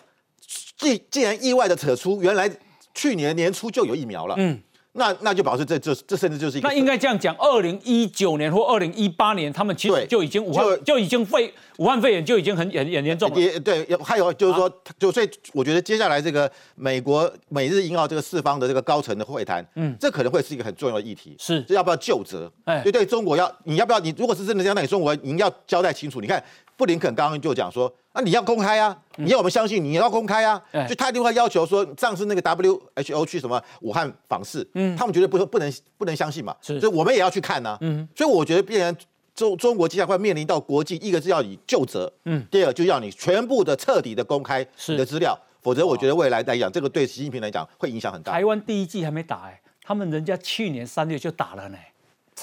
[0.78, 2.50] 既既然意外的扯出，原来
[2.94, 4.60] 去年年初就有疫苗了，嗯，
[4.92, 22.52] 那那就表示这这这甚至就是一个，那应该这样讲，二零一九年或二零一八年，他们其实就已经武汉就已经肺武汉肺炎就已经很很很严重了，也对，还有就是说，就所以我觉得接下来这个美国美日英澳这个四方的这个高层的会谈，嗯，这可能会是一个很重要的议题，是，这要不要就责？
[22.64, 26.42] 哎，对对，中国要你要不要你如果是真的这样，那你中国您要交代清楚，你看。
[26.76, 38.96] 布林肯刚刚就讲说，那你要公开啊，你要我们相信，你要公开啊，就他一定会要求说，上次那个 WHO 去什么武汉访视，嗯，他们绝对不不能不能相信嘛，所以我们也要去看呢，嗯，所以我觉得，必然
[39.34, 48.32] 中中国接下来会面临到国际，一个是要你就责，嗯，第二就要你全部的彻底的公开你的资料，否则我觉得未来来讲，这个对习近平来讲会影响很大。
[48.32, 51.78] 台湾第一季还没打哎，他们人家去年三月就打了呢。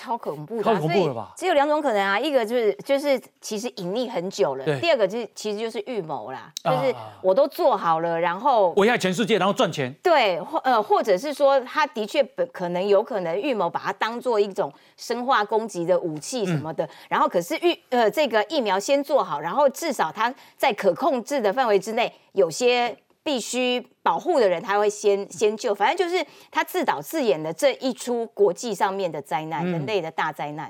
[0.01, 1.31] 超恐怖的，太恐怖了吧？
[1.37, 9.93] 只有两种可能啊，一个就是就是其实隐匿很久了，第二个就是其实就是预谋啦，就是我都做好了，然后危害全世界，然后赚钱。
[10.01, 22.97] 对，或呃，或者是说他的确本可能有可能预谋把它当做一种生化攻击的武器什么的，然后可是预呃这个疫苗先做好，然后至少它在可控制的范围之内，有些。
[23.23, 30.69] 必须保护的人，他会先先救，反正就是他自导自演的这一出国际上面的灾难，人类的大灾难。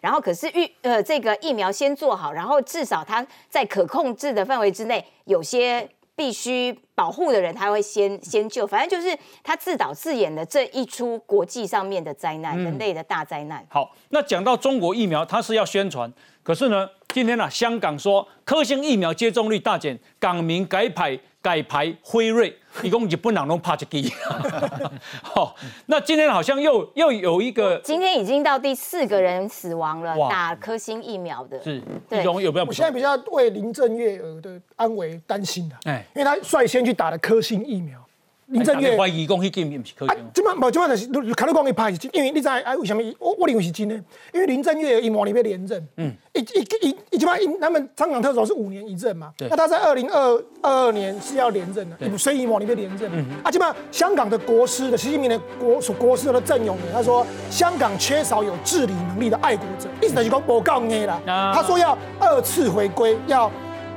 [0.00, 5.86] 然后可是预呃这个疫苗先做好，然后至少他在可控制的范围之内，有些
[6.18, 13.64] 必须保护的人，他会先先救，反正就是他自导自演的这一出国际上面的灾难，人类的大灾难。
[13.70, 16.12] 好，那讲到中国疫苗，他是要宣传。
[16.42, 24.12] 可是呢，今天呢，香港说科兴疫苗接种率大减，港民改排改排辉瑞， 一共日本人拢怕一支。
[25.22, 25.54] 好，
[25.86, 31.62] 那今天好像又又有一个，今天已经到第四个人死亡了，打科兴疫苗的。
[31.62, 32.52] 是，对，有没有？
[32.66, 37.98] 我现在比较为林正月娥的安危担心的，哎，因为他率先去打了科兴疫苗。
[38.48, 40.08] 林郑月怀疑讲迄件毋是可以。
[40.08, 42.74] 啊，即摆无即摆就是，看你讲伊拍是真，因为你知啊？
[42.76, 43.02] 为什么？
[43.18, 43.94] 我我认为是真的，
[44.32, 53.10] 因为林郑月一模里面连任，嗯，一一一一即摆，他们香港特首是五年一任嘛，那他在二零二二二年是要连任的，所以一模里面连任。
[53.12, 61.20] 嗯啊，基本上香港的国师的习近平的国所国师的郑永年，他说香港缺少有治理能力的爱国者，意思就是讲我告你啦，
[61.54, 63.50] 他说要二次回归要。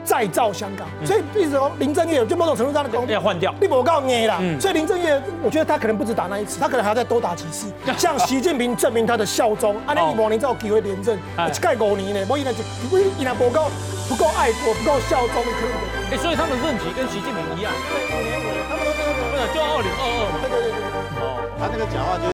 [0.03, 4.41] 再造香港，所以比如说林郑月就某种程度上的功要换掉，你我告你啦。
[4.59, 9.75] 所以林郑月，我觉得他可能不止打那一次，他可能还要再多打几次， 向习近平证明他的效忠。
[9.85, 13.69] 啊，你五年才有机会连任，一盖五年呢，我以为就不以为不够
[14.09, 15.71] 不够爱国，不够效忠，可能。
[16.11, 19.09] 哎，所以他们任期跟习近平一样，对，五年五年，他们都这个，
[19.53, 20.35] 就二零二二嘛。
[20.43, 20.75] 对对对对。
[21.21, 22.29] 哦，他那个讲话就是